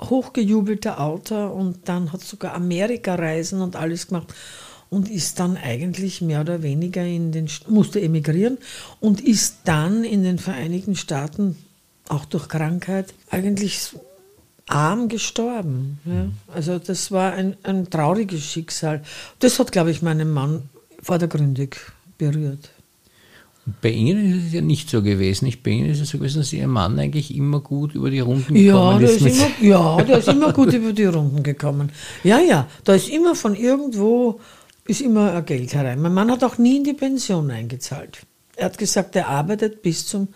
hochgejubelter 0.00 1.00
Autor 1.00 1.54
und 1.54 1.88
dann 1.88 2.12
hat 2.12 2.20
sogar 2.20 2.54
Amerika-Reisen 2.54 3.62
und 3.62 3.76
alles 3.76 4.08
gemacht. 4.08 4.34
und 4.90 5.10
ist 5.10 5.40
dann 5.40 5.56
eigentlich 5.56 6.20
mehr 6.20 6.42
oder 6.42 6.62
weniger 6.62 7.02
in 7.02 7.32
den, 7.32 7.48
musste 7.66 7.98
emigrieren 7.98 8.58
und 9.00 9.22
ist 9.22 9.60
dann 9.64 10.04
in 10.04 10.22
den 10.22 10.38
Vereinigten 10.38 10.96
Staaten, 10.96 11.56
auch 12.08 12.26
durch 12.26 12.48
Krankheit, 12.48 13.14
eigentlich 13.30 13.94
arm 14.66 15.08
gestorben. 15.08 15.98
Ja. 16.04 16.26
Also 16.54 16.78
das 16.78 17.10
war 17.10 17.32
ein, 17.32 17.56
ein 17.62 17.88
trauriges 17.88 18.44
Schicksal. 18.44 19.02
Das 19.38 19.58
hat, 19.58 19.72
glaube 19.72 19.90
ich, 19.90 20.02
meinen 20.02 20.30
Mann 20.30 20.68
vordergründig 21.02 21.76
berührt. 22.18 22.70
Bei 23.80 23.90
Ihnen 23.90 24.38
ist 24.38 24.46
es 24.46 24.52
ja 24.54 24.60
nicht 24.60 24.90
so 24.90 25.02
gewesen. 25.02 25.44
Nicht? 25.44 25.62
Bei 25.62 25.70
Ihnen 25.70 25.90
ist 25.90 26.00
es 26.00 26.10
so 26.10 26.18
gewesen, 26.18 26.38
dass 26.38 26.52
Ihr 26.52 26.66
Mann 26.66 26.98
eigentlich 26.98 27.34
immer 27.34 27.60
gut 27.60 27.94
über 27.94 28.10
die 28.10 28.18
Runden 28.18 28.56
ja, 28.56 28.72
gekommen 28.72 29.04
ist. 29.04 29.20
ist 29.22 29.40
immer, 29.40 29.50
ja, 29.60 30.02
der 30.02 30.18
ist 30.18 30.28
immer 30.28 30.52
gut 30.52 30.72
über 30.72 30.92
die 30.92 31.04
Runden 31.04 31.42
gekommen. 31.42 31.90
Ja, 32.24 32.40
ja, 32.40 32.68
da 32.84 32.94
ist 32.94 33.08
immer 33.08 33.36
von 33.36 33.54
irgendwo 33.54 34.40
ist 34.84 35.00
immer 35.00 35.32
ein 35.32 35.44
Geld 35.44 35.74
herein. 35.74 36.00
Mein 36.00 36.12
Mann 36.12 36.30
hat 36.30 36.42
auch 36.42 36.58
nie 36.58 36.78
in 36.78 36.84
die 36.84 36.92
Pension 36.92 37.50
eingezahlt. 37.50 38.26
Er 38.56 38.66
hat 38.66 38.78
gesagt, 38.78 39.14
er 39.14 39.28
arbeitet 39.28 39.80
bis 39.80 40.06
zum, 40.06 40.28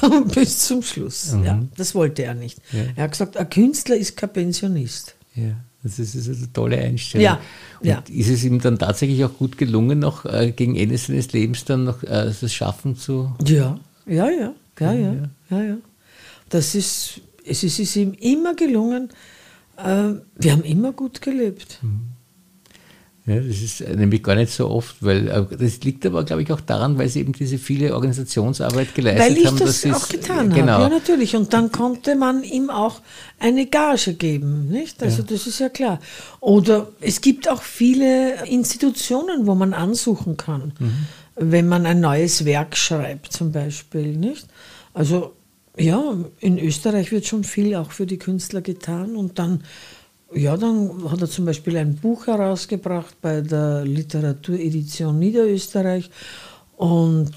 bis 0.34 0.58
zum 0.66 0.82
Schluss. 0.82 1.32
Mhm. 1.32 1.44
Ja, 1.44 1.62
das 1.76 1.94
wollte 1.94 2.22
er 2.24 2.34
nicht. 2.34 2.58
Ja. 2.72 2.82
Er 2.96 3.04
hat 3.04 3.12
gesagt, 3.12 3.36
ein 3.38 3.48
Künstler 3.48 3.96
ist 3.96 4.16
kein 4.16 4.32
Pensionist. 4.32 5.14
Ja. 5.34 5.56
Das 5.82 5.98
ist, 5.98 6.28
eine 6.28 6.52
tolle 6.52 6.78
Einstellung. 6.78 7.24
Ja, 7.24 7.40
ja. 7.82 8.02
ist 8.08 8.28
es 8.28 8.42
ihm 8.44 8.60
dann 8.60 8.78
tatsächlich 8.78 9.24
auch 9.24 9.36
gut 9.36 9.56
gelungen, 9.56 10.00
noch 10.00 10.24
äh, 10.24 10.50
gegen 10.50 10.74
Ende 10.74 10.98
seines 10.98 11.32
Lebens 11.32 11.64
dann 11.64 11.84
noch 11.84 12.02
äh, 12.02 12.32
das 12.40 12.52
Schaffen 12.52 12.96
zu? 12.96 13.32
Ja, 13.46 13.78
ja, 14.04 14.28
ja, 14.28 14.54
ja, 14.80 14.92
ja, 14.92 15.14
ja, 15.50 15.62
ja. 15.62 15.76
Das 16.48 16.74
ist, 16.74 17.20
es 17.44 17.62
ist, 17.62 17.78
ist 17.78 17.96
ihm 17.96 18.12
immer 18.14 18.54
gelungen. 18.54 19.10
Äh, 19.76 20.14
wir 20.36 20.52
haben 20.52 20.64
immer 20.64 20.92
gut 20.92 21.20
gelebt. 21.22 21.78
Mhm. 21.82 22.17
Ja, 23.28 23.40
das 23.40 23.60
ist 23.60 23.80
nämlich 23.80 24.22
gar 24.22 24.36
nicht 24.36 24.50
so 24.50 24.70
oft, 24.70 24.96
weil 25.00 25.28
äh, 25.28 25.56
das 25.56 25.80
liegt 25.80 26.06
aber, 26.06 26.24
glaube 26.24 26.42
ich, 26.42 26.50
auch 26.50 26.62
daran, 26.62 26.96
weil 26.96 27.08
sie 27.08 27.20
eben 27.20 27.34
diese 27.34 27.58
viele 27.58 27.94
Organisationsarbeit 27.94 28.94
geleistet 28.94 29.22
haben. 29.22 29.34
Weil 29.34 29.42
ich 29.42 29.46
haben, 29.46 29.58
das 29.58 29.86
auch 29.86 30.08
getan 30.08 30.50
genau. 30.50 30.72
habe, 30.72 30.82
ja 30.84 30.88
natürlich. 30.88 31.36
Und 31.36 31.52
dann 31.52 31.70
konnte 31.70 32.16
man 32.16 32.42
ihm 32.42 32.70
auch 32.70 33.02
eine 33.38 33.66
Gage 33.66 34.14
geben, 34.14 34.68
nicht? 34.68 35.02
Also 35.02 35.18
ja. 35.18 35.28
das 35.28 35.46
ist 35.46 35.60
ja 35.60 35.68
klar. 35.68 36.00
Oder 36.40 36.88
es 37.02 37.20
gibt 37.20 37.50
auch 37.50 37.60
viele 37.60 38.46
Institutionen, 38.46 39.46
wo 39.46 39.54
man 39.54 39.74
ansuchen 39.74 40.38
kann, 40.38 40.72
mhm. 40.78 41.06
wenn 41.36 41.68
man 41.68 41.84
ein 41.84 42.00
neues 42.00 42.46
Werk 42.46 42.78
schreibt 42.78 43.34
zum 43.34 43.52
Beispiel, 43.52 44.16
nicht? 44.16 44.46
Also 44.94 45.34
ja, 45.76 46.16
in 46.40 46.58
Österreich 46.58 47.12
wird 47.12 47.26
schon 47.26 47.44
viel 47.44 47.74
auch 47.76 47.92
für 47.92 48.06
die 48.06 48.18
Künstler 48.18 48.62
getan 48.62 49.16
und 49.16 49.38
dann 49.38 49.62
ja, 50.32 50.56
dann 50.56 51.10
hat 51.10 51.20
er 51.20 51.30
zum 51.30 51.46
Beispiel 51.46 51.76
ein 51.76 51.96
Buch 51.96 52.26
herausgebracht 52.26 53.16
bei 53.20 53.40
der 53.40 53.84
Literaturedition 53.84 55.18
Niederösterreich 55.18 56.10
und 56.76 57.32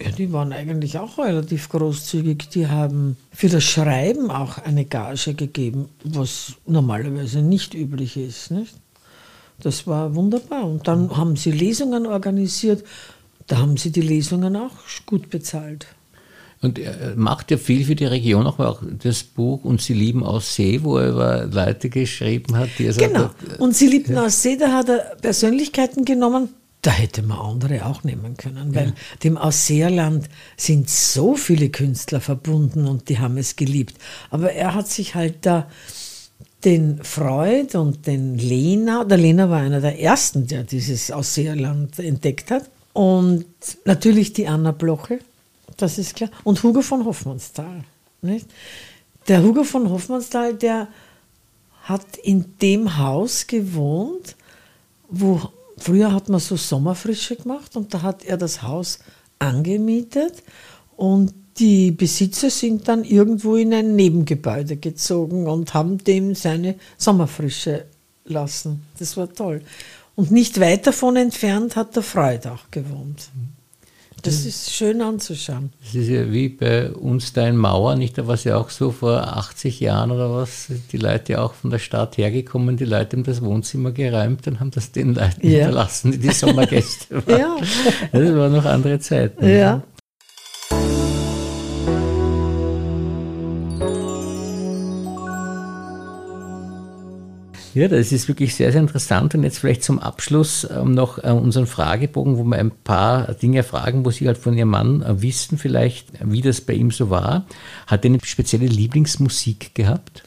ja, 0.00 0.10
die 0.10 0.32
waren 0.32 0.52
eigentlich 0.52 0.98
auch 0.98 1.18
relativ 1.18 1.68
großzügig. 1.68 2.48
Die 2.48 2.66
haben 2.66 3.16
für 3.32 3.48
das 3.48 3.62
Schreiben 3.62 4.30
auch 4.30 4.58
eine 4.58 4.84
Gage 4.84 5.34
gegeben, 5.34 5.88
was 6.02 6.54
normalerweise 6.66 7.42
nicht 7.42 7.74
üblich 7.74 8.16
ist. 8.16 8.50
Nicht? 8.50 8.74
Das 9.60 9.86
war 9.86 10.14
wunderbar. 10.16 10.64
Und 10.64 10.88
dann 10.88 11.16
haben 11.16 11.36
sie 11.36 11.52
Lesungen 11.52 12.06
organisiert. 12.06 12.84
Da 13.46 13.58
haben 13.58 13.76
sie 13.76 13.92
die 13.92 14.00
Lesungen 14.00 14.56
auch 14.56 14.72
gut 15.06 15.30
bezahlt. 15.30 15.86
Und 16.64 16.78
er 16.78 17.14
macht 17.14 17.50
ja 17.50 17.58
viel 17.58 17.84
für 17.84 17.94
die 17.94 18.06
Region, 18.06 18.46
auch, 18.46 18.58
auch 18.58 18.82
das 19.02 19.22
Buch 19.22 19.64
Und 19.64 19.82
Sie 19.82 19.92
lieben 19.92 20.24
aus 20.24 20.54
See, 20.54 20.82
wo 20.82 20.96
er 20.96 21.10
über 21.10 21.44
Leute 21.44 21.90
geschrieben 21.90 22.56
hat, 22.56 22.70
die 22.78 22.86
er 22.86 22.94
Genau. 22.94 23.20
Sagt, 23.20 23.60
und 23.60 23.76
Sie 23.76 23.86
liebten 23.86 24.14
ja. 24.14 24.24
aus 24.24 24.42
See, 24.42 24.56
da 24.56 24.72
hat 24.72 24.88
er 24.88 25.16
Persönlichkeiten 25.20 26.06
genommen, 26.06 26.48
da 26.80 26.90
hätte 26.90 27.22
man 27.22 27.38
andere 27.38 27.84
auch 27.84 28.02
nehmen 28.04 28.36
können, 28.36 28.74
weil 28.74 28.88
ja. 28.88 28.92
dem 29.22 29.36
Ausseerland 29.36 30.28
sind 30.56 30.88
so 30.88 31.34
viele 31.34 31.68
Künstler 31.70 32.20
verbunden 32.20 32.86
und 32.86 33.08
die 33.08 33.18
haben 33.18 33.36
es 33.36 33.56
geliebt. 33.56 33.96
Aber 34.30 34.52
er 34.52 34.74
hat 34.74 34.88
sich 34.88 35.14
halt 35.14 35.46
da 35.46 35.68
den 36.64 37.02
Freud 37.02 37.76
und 37.76 38.06
den 38.06 38.38
Lena, 38.38 39.04
der 39.04 39.18
Lena 39.18 39.50
war 39.50 39.60
einer 39.60 39.80
der 39.80 40.00
ersten, 40.00 40.46
der 40.46 40.64
dieses 40.64 41.10
Ausseerland 41.10 41.98
entdeckt 41.98 42.50
hat. 42.50 42.70
Und 42.94 43.44
natürlich 43.84 44.32
die 44.32 44.46
Anna 44.46 44.70
Bloche, 44.70 45.18
das 45.76 45.98
ist 45.98 46.16
klar. 46.16 46.30
Und 46.44 46.62
Hugo 46.62 46.82
von 46.82 47.04
Hoffmannsthal. 47.04 47.84
Nicht? 48.22 48.46
Der 49.28 49.42
Hugo 49.42 49.64
von 49.64 49.88
Hoffmannsthal, 49.90 50.54
der 50.54 50.88
hat 51.82 52.16
in 52.22 52.56
dem 52.60 52.98
Haus 52.98 53.46
gewohnt, 53.46 54.36
wo 55.08 55.40
früher 55.76 56.12
hat 56.12 56.28
man 56.28 56.40
so 56.40 56.56
Sommerfrische 56.56 57.36
gemacht 57.36 57.76
und 57.76 57.92
da 57.92 58.02
hat 58.02 58.24
er 58.24 58.36
das 58.36 58.62
Haus 58.62 58.98
angemietet 59.38 60.42
und 60.96 61.34
die 61.58 61.90
Besitzer 61.90 62.50
sind 62.50 62.88
dann 62.88 63.04
irgendwo 63.04 63.56
in 63.56 63.72
ein 63.72 63.94
Nebengebäude 63.94 64.76
gezogen 64.76 65.46
und 65.46 65.72
haben 65.72 65.98
dem 65.98 66.34
seine 66.34 66.74
Sommerfrische 66.96 67.84
lassen. 68.24 68.82
Das 68.98 69.16
war 69.16 69.32
toll. 69.32 69.62
Und 70.16 70.30
nicht 70.30 70.58
weit 70.60 70.86
davon 70.86 71.16
entfernt 71.16 71.76
hat 71.76 71.94
der 71.96 72.02
Freud 72.02 72.48
auch 72.48 72.70
gewohnt. 72.70 73.28
Mhm. 73.34 73.53
Das 74.24 74.44
ist 74.44 74.72
schön 74.72 75.00
anzuschauen. 75.02 75.72
Das 75.80 75.94
ist 75.94 76.08
ja 76.08 76.30
wie 76.32 76.48
bei 76.48 76.90
uns 76.90 77.32
da 77.32 77.46
in 77.46 77.56
Mauer, 77.56 77.96
nicht? 77.96 78.16
Da 78.18 78.26
war 78.26 78.34
es 78.34 78.44
ja 78.44 78.56
auch 78.56 78.70
so 78.70 78.90
vor 78.90 79.36
80 79.36 79.80
Jahren 79.80 80.10
oder 80.10 80.34
was, 80.34 80.68
die 80.92 80.96
Leute 80.96 81.40
auch 81.40 81.54
von 81.54 81.70
der 81.70 81.78
Stadt 81.78 82.16
hergekommen, 82.16 82.76
die 82.76 82.84
Leute 82.84 83.16
haben 83.16 83.24
das 83.24 83.42
Wohnzimmer 83.42 83.92
geräumt 83.92 84.46
und 84.46 84.60
haben 84.60 84.70
das 84.70 84.92
den 84.92 85.14
Leuten 85.14 85.46
ja. 85.46 85.58
hinterlassen, 85.58 86.12
die 86.12 86.18
die 86.18 86.30
Sommergäste 86.30 87.14
waren. 87.26 87.38
ja. 87.38 87.56
Das 88.12 88.34
waren 88.34 88.52
noch 88.52 88.64
andere 88.64 88.98
Zeiten. 88.98 89.44
Ja. 89.44 89.54
Ja, 89.54 89.82
das 97.74 98.12
ist 98.12 98.28
wirklich 98.28 98.54
sehr, 98.54 98.70
sehr 98.70 98.80
interessant. 98.80 99.34
Und 99.34 99.42
jetzt 99.42 99.58
vielleicht 99.58 99.82
zum 99.82 99.98
Abschluss 99.98 100.66
ähm, 100.70 100.92
noch 100.92 101.18
äh, 101.18 101.30
unseren 101.30 101.66
Fragebogen, 101.66 102.38
wo 102.38 102.44
wir 102.44 102.58
ein 102.58 102.70
paar 102.70 103.34
Dinge 103.34 103.64
fragen, 103.64 104.04
wo 104.04 104.10
Sie 104.10 104.26
halt 104.26 104.38
von 104.38 104.56
Ihrem 104.56 104.70
Mann 104.70 105.02
äh, 105.02 105.20
wissen, 105.20 105.58
vielleicht, 105.58 106.06
wie 106.20 106.40
das 106.40 106.60
bei 106.60 106.74
ihm 106.74 106.90
so 106.92 107.10
war. 107.10 107.46
Hat 107.86 108.04
er 108.04 108.10
eine 108.10 108.20
spezielle 108.22 108.66
Lieblingsmusik 108.66 109.74
gehabt? 109.74 110.22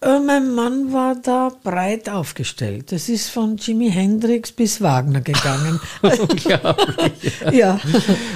Äh, 0.00 0.20
mein 0.20 0.54
Mann 0.54 0.92
war 0.92 1.16
da 1.22 1.50
breit 1.62 2.08
aufgestellt. 2.08 2.92
Das 2.92 3.10
ist 3.10 3.28
von 3.28 3.58
Jimi 3.58 3.90
Hendrix 3.90 4.52
bis 4.52 4.80
Wagner 4.80 5.20
gegangen. 5.20 5.78
Unglaublich. 6.02 7.32
ja. 7.52 7.78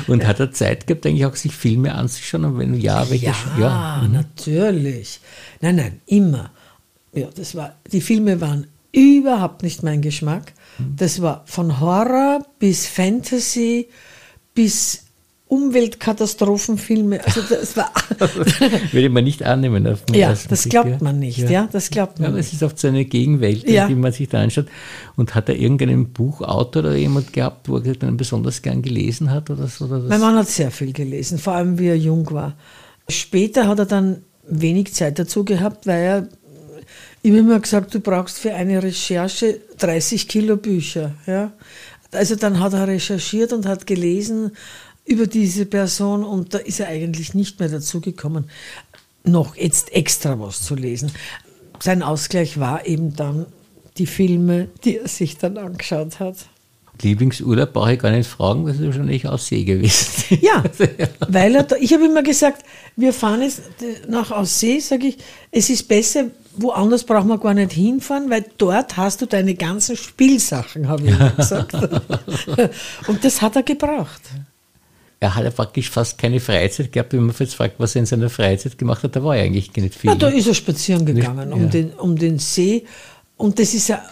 Und 0.07 0.27
hat 0.27 0.41
er 0.41 0.53
Zeit 0.53 0.87
gehabt, 0.87 1.07
eigentlich 1.07 1.25
auch 1.25 1.37
sich 1.37 1.55
Filme 1.55 1.95
anzuschauen? 1.95 2.45
Und 2.45 2.59
wenn 2.59 2.81
ja, 2.81 3.09
welche? 3.09 3.27
Ja, 3.27 3.35
ja. 3.59 4.03
Mhm. 4.03 4.13
natürlich. 4.13 5.21
Nein, 5.63 5.77
nein, 5.77 6.01
immer 6.07 6.51
ja, 7.13 7.29
das 7.35 7.55
war, 7.55 7.75
die 7.91 8.01
Filme 8.01 8.41
waren 8.41 8.67
überhaupt 8.93 9.63
nicht 9.63 9.83
mein 9.83 10.03
Geschmack. 10.03 10.53
Das 10.97 11.21
war 11.21 11.43
von 11.47 11.81
Horror 11.81 12.45
bis 12.59 12.87
Fantasy 12.87 13.89
bis 14.55 15.05
Umweltkatastrophenfilme. 15.51 17.25
Also 17.25 17.43
das 17.43 17.77
war 17.77 17.91
würde 18.93 19.09
man 19.09 19.25
nicht 19.25 19.43
annehmen. 19.43 19.87
Auf 19.87 20.05
ja, 20.13 20.29
das 20.31 20.63
Blick, 20.63 20.71
glaubt 20.71 21.03
man 21.03 21.19
nicht. 21.19 21.39
Ja. 21.39 21.51
ja. 21.51 21.69
das 21.71 21.91
glaubt 21.91 22.21
man. 22.21 22.33
Ja, 22.33 22.39
es 22.39 22.53
ist 22.53 22.63
oft 22.63 22.79
so 22.79 22.87
eine 22.87 23.05
Gegenwelt, 23.05 23.69
ja. 23.69 23.89
die 23.89 23.97
man 23.97 24.13
sich 24.13 24.29
da 24.29 24.41
anschaut. 24.41 24.67
Und 25.17 25.35
hat 25.35 25.49
er 25.49 25.57
irgendeinen 25.57 26.13
Buchautor 26.13 26.85
oder 26.85 26.95
jemand 26.95 27.33
gehabt, 27.33 27.69
wo 27.69 27.79
er 27.79 27.95
dann 27.97 28.17
besonders 28.17 28.63
gern 28.63 28.81
gelesen 28.81 29.31
hat 29.31 29.51
oder 29.51 29.67
so? 29.67 29.87
Oder 29.87 29.99
mein 30.01 30.21
Mann 30.21 30.37
hat 30.37 30.49
sehr 30.49 30.71
viel 30.71 30.93
gelesen, 30.93 31.39
vor 31.39 31.55
allem 31.55 31.79
wie 31.79 31.89
er 31.89 31.99
jung 31.99 32.31
war. 32.31 32.57
Später 33.09 33.67
hat 33.67 33.81
er 33.81 33.87
dann 33.87 34.23
wenig 34.47 34.95
Zeit 34.95 35.19
dazu 35.19 35.45
gehabt, 35.45 35.87
weil 35.87 36.01
er 36.01 36.29
ich 37.23 37.31
habe 37.31 37.41
immer 37.41 37.61
gesagt, 37.61 37.95
du 37.95 38.01
brauchst 38.01 38.39
für 38.39 38.55
eine 38.55 38.83
Recherche 38.83 39.61
30 39.79 40.27
Kilo 40.29 40.57
Bücher. 40.57 41.15
Ja? 41.27 41.53
Also 42.13 42.37
dann 42.37 42.61
hat 42.61 42.73
er 42.73 42.89
recherchiert 42.89 43.53
und 43.53 43.67
hat 43.67 43.87
gelesen 43.87 44.53
über 45.05 45.27
diese 45.27 45.67
Person 45.67 46.25
und 46.25 46.55
da 46.55 46.59
ist 46.59 46.81
er 46.81 46.89
eigentlich 46.89 47.35
nicht 47.35 47.61
mehr 47.61 47.69
dazu 47.69 48.01
gekommen, 48.01 48.49
noch 49.25 49.57
jetzt 49.57 49.93
extra 49.93 50.39
was 50.39 50.63
zu 50.63 50.75
lesen. 50.75 51.13
Sein 51.81 52.03
Ausgleich 52.03 52.59
war 52.59 52.87
eben 52.87 53.17
dann 53.17 53.47
die 53.99 54.07
Filme, 54.07 54.69
die 54.85 54.99
er 54.99 55.09
sich 55.09 55.37
dann 55.37 55.59
angeschaut 55.59 56.21
hat. 56.21 56.37
Lieblingsurlaub 57.03 57.73
brauche 57.73 57.95
ich 57.95 57.99
gar 57.99 58.11
nicht 58.11 58.29
fragen, 58.29 58.67
das 58.67 58.77
ist 58.77 58.85
wahrscheinlich 58.85 59.27
Aussee 59.27 59.65
gewesen. 59.65 60.39
Ja, 60.41 60.63
weil 61.29 61.55
er 61.55 61.65
da, 61.65 61.77
ich 61.77 61.93
habe 61.93 62.05
immer 62.05 62.23
gesagt, 62.23 62.65
wir 62.97 63.13
fahren 63.13 63.43
jetzt 63.43 63.63
nach 64.09 64.31
Aussee, 64.31 64.79
sage 64.79 65.09
ich, 65.09 65.19
es 65.51 65.71
ist 65.71 65.89
besser, 65.89 66.27
woanders 66.57 67.05
braucht 67.05 67.27
man 67.27 67.41
gar 67.41 67.55
nicht 67.55 67.73
hinfahren, 67.73 68.31
weil 68.31 68.45
dort 68.59 68.97
hast 68.97 69.23
du 69.23 69.27
deine 69.27 69.55
ganzen 69.55 69.97
Spielsachen, 69.97 70.89
habe 70.89 71.05
ich 71.05 71.11
immer 71.11 71.31
gesagt. 71.31 71.75
Und 73.07 73.25
das 73.25 73.43
hat 73.43 73.57
er 73.57 73.63
gebraucht. 73.63 74.23
Er 75.23 75.35
hat 75.35 75.45
ja 75.45 75.51
praktisch 75.51 75.91
fast 75.91 76.17
keine 76.17 76.41
Freizeit 76.41 76.93
gehabt. 76.93 77.13
Wenn 77.13 77.27
man 77.27 77.35
jetzt 77.39 77.55
fragt, 77.55 77.75
was 77.79 77.95
er 77.95 78.01
in 78.01 78.07
seiner 78.07 78.31
Freizeit 78.31 78.79
gemacht 78.79 79.03
hat, 79.03 79.17
da 79.17 79.23
war 79.23 79.37
er 79.37 79.45
eigentlich 79.45 79.75
nicht 79.77 79.95
viel. 79.95 80.11
Ja, 80.11 80.17
da 80.17 80.29
ist 80.29 80.47
er 80.47 80.55
spazieren 80.55 81.05
gegangen 81.05 81.51
nicht, 81.51 81.55
um, 81.55 81.63
ja. 81.65 81.69
den, 81.69 81.91
um 81.93 82.17
den 82.17 82.39
See. 82.39 82.87
Und 83.37 83.59
das 83.59 83.75
ist 83.75 83.89
ja 83.89 84.03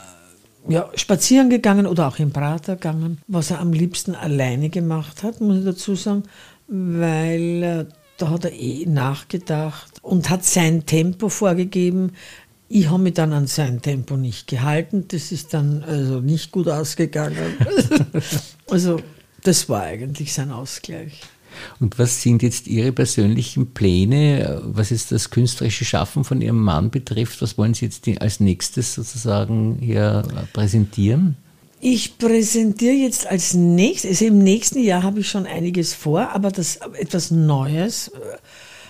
ja, 0.68 0.90
spazieren 0.94 1.50
gegangen 1.50 1.86
oder 1.86 2.08
auch 2.08 2.18
im 2.18 2.30
Prater 2.30 2.76
gegangen, 2.76 3.18
was 3.26 3.50
er 3.50 3.60
am 3.60 3.72
liebsten 3.72 4.14
alleine 4.14 4.68
gemacht 4.68 5.22
hat, 5.22 5.40
muss 5.40 5.58
ich 5.58 5.64
dazu 5.64 5.94
sagen, 5.94 6.24
weil 6.66 7.62
äh, 7.62 7.84
da 8.18 8.30
hat 8.30 8.44
er 8.44 8.52
eh 8.52 8.84
nachgedacht 8.86 10.00
und 10.02 10.28
hat 10.28 10.44
sein 10.44 10.86
Tempo 10.86 11.28
vorgegeben. 11.28 12.12
Ich 12.68 12.90
habe 12.90 13.02
mich 13.02 13.14
dann 13.14 13.32
an 13.32 13.46
sein 13.46 13.80
Tempo 13.80 14.16
nicht 14.16 14.46
gehalten. 14.46 15.06
Das 15.08 15.32
ist 15.32 15.54
dann 15.54 15.82
also 15.84 16.20
nicht 16.20 16.52
gut 16.52 16.68
ausgegangen. 16.68 17.56
also 18.70 19.00
das 19.42 19.68
war 19.68 19.82
eigentlich 19.82 20.34
sein 20.34 20.50
Ausgleich. 20.50 21.20
Und 21.80 21.98
was 21.98 22.22
sind 22.22 22.42
jetzt 22.42 22.66
Ihre 22.66 22.92
persönlichen 22.92 23.72
Pläne, 23.72 24.62
was 24.64 24.90
jetzt 24.90 25.12
das 25.12 25.30
künstlerische 25.30 25.84
Schaffen 25.84 26.24
von 26.24 26.40
Ihrem 26.40 26.62
Mann 26.62 26.90
betrifft? 26.90 27.42
Was 27.42 27.58
wollen 27.58 27.74
Sie 27.74 27.86
jetzt 27.86 28.08
als 28.20 28.40
nächstes 28.40 28.94
sozusagen 28.94 29.78
hier 29.80 30.22
präsentieren? 30.52 31.36
Ich 31.80 32.18
präsentiere 32.18 32.94
jetzt 32.94 33.26
als 33.26 33.54
nächstes, 33.54 34.10
also 34.10 34.24
im 34.26 34.38
nächsten 34.38 34.82
Jahr 34.82 35.04
habe 35.04 35.20
ich 35.20 35.28
schon 35.28 35.46
einiges 35.46 35.94
vor, 35.94 36.30
aber 36.30 36.50
das 36.50 36.80
etwas 36.94 37.30
Neues. 37.30 38.10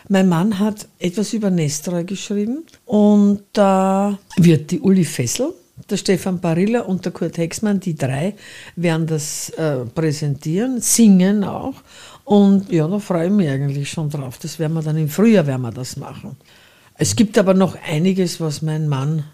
Mein 0.09 0.29
Mann 0.29 0.59
hat 0.59 0.89
etwas 0.99 1.35
über 1.35 1.51
Nestor 1.51 2.05
geschrieben 2.05 2.65
und 2.87 3.43
da 3.53 4.19
wird 4.39 4.71
die 4.71 4.81
Uli 4.81 5.05
Fessel, 5.05 5.53
der 5.91 5.99
Stefan 5.99 6.41
Barilla 6.41 6.81
und 6.81 7.05
der 7.05 7.13
Kurt 7.13 7.37
Hexmann, 7.37 7.79
die 7.79 7.95
drei, 7.95 8.35
werden 8.75 9.07
das 9.07 9.51
äh, 9.51 9.85
präsentieren, 9.85 10.81
singen 10.81 11.45
auch. 11.45 11.75
Und 12.29 12.71
ja, 12.71 12.87
da 12.87 12.99
freue 12.99 13.29
ich 13.29 13.33
mich 13.33 13.49
eigentlich 13.49 13.91
schon 13.91 14.11
drauf. 14.11 14.37
Das 14.37 14.59
werden 14.59 14.75
wir 14.75 14.83
dann 14.83 14.99
im 14.99 15.09
Frühjahr 15.09 15.47
werden 15.47 15.63
wir 15.63 15.71
das 15.71 15.97
machen. 15.97 16.37
Es 16.93 17.17
gibt 17.17 17.39
aber 17.39 17.55
noch 17.55 17.75
einiges, 17.89 18.39
was 18.39 18.61
mein 18.61 18.87
Mann 18.87 19.25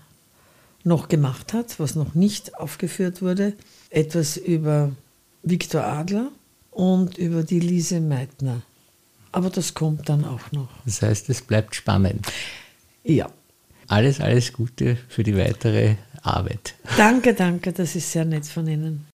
noch 0.84 1.08
gemacht 1.08 1.52
hat, 1.52 1.80
was 1.80 1.96
noch 1.96 2.14
nicht 2.14 2.54
aufgeführt 2.54 3.20
wurde. 3.20 3.54
Etwas 3.90 4.36
über 4.36 4.92
Viktor 5.42 5.82
Adler 5.82 6.28
und 6.70 7.18
über 7.18 7.42
die 7.42 7.58
Lise 7.58 8.00
Meitner. 8.00 8.62
Aber 9.32 9.50
das 9.50 9.74
kommt 9.74 10.08
dann 10.08 10.24
auch 10.24 10.52
noch. 10.52 10.68
Das 10.84 11.02
heißt, 11.02 11.28
es 11.30 11.42
bleibt 11.42 11.74
spannend. 11.74 12.24
Ja. 13.02 13.28
Alles, 13.88 14.20
alles 14.20 14.52
Gute 14.52 14.98
für 15.08 15.24
die 15.24 15.36
weitere 15.36 15.96
Arbeit. 16.22 16.76
Danke, 16.96 17.34
danke, 17.34 17.72
das 17.72 17.96
ist 17.96 18.12
sehr 18.12 18.24
nett 18.24 18.46
von 18.46 18.68
Ihnen. 18.68 19.06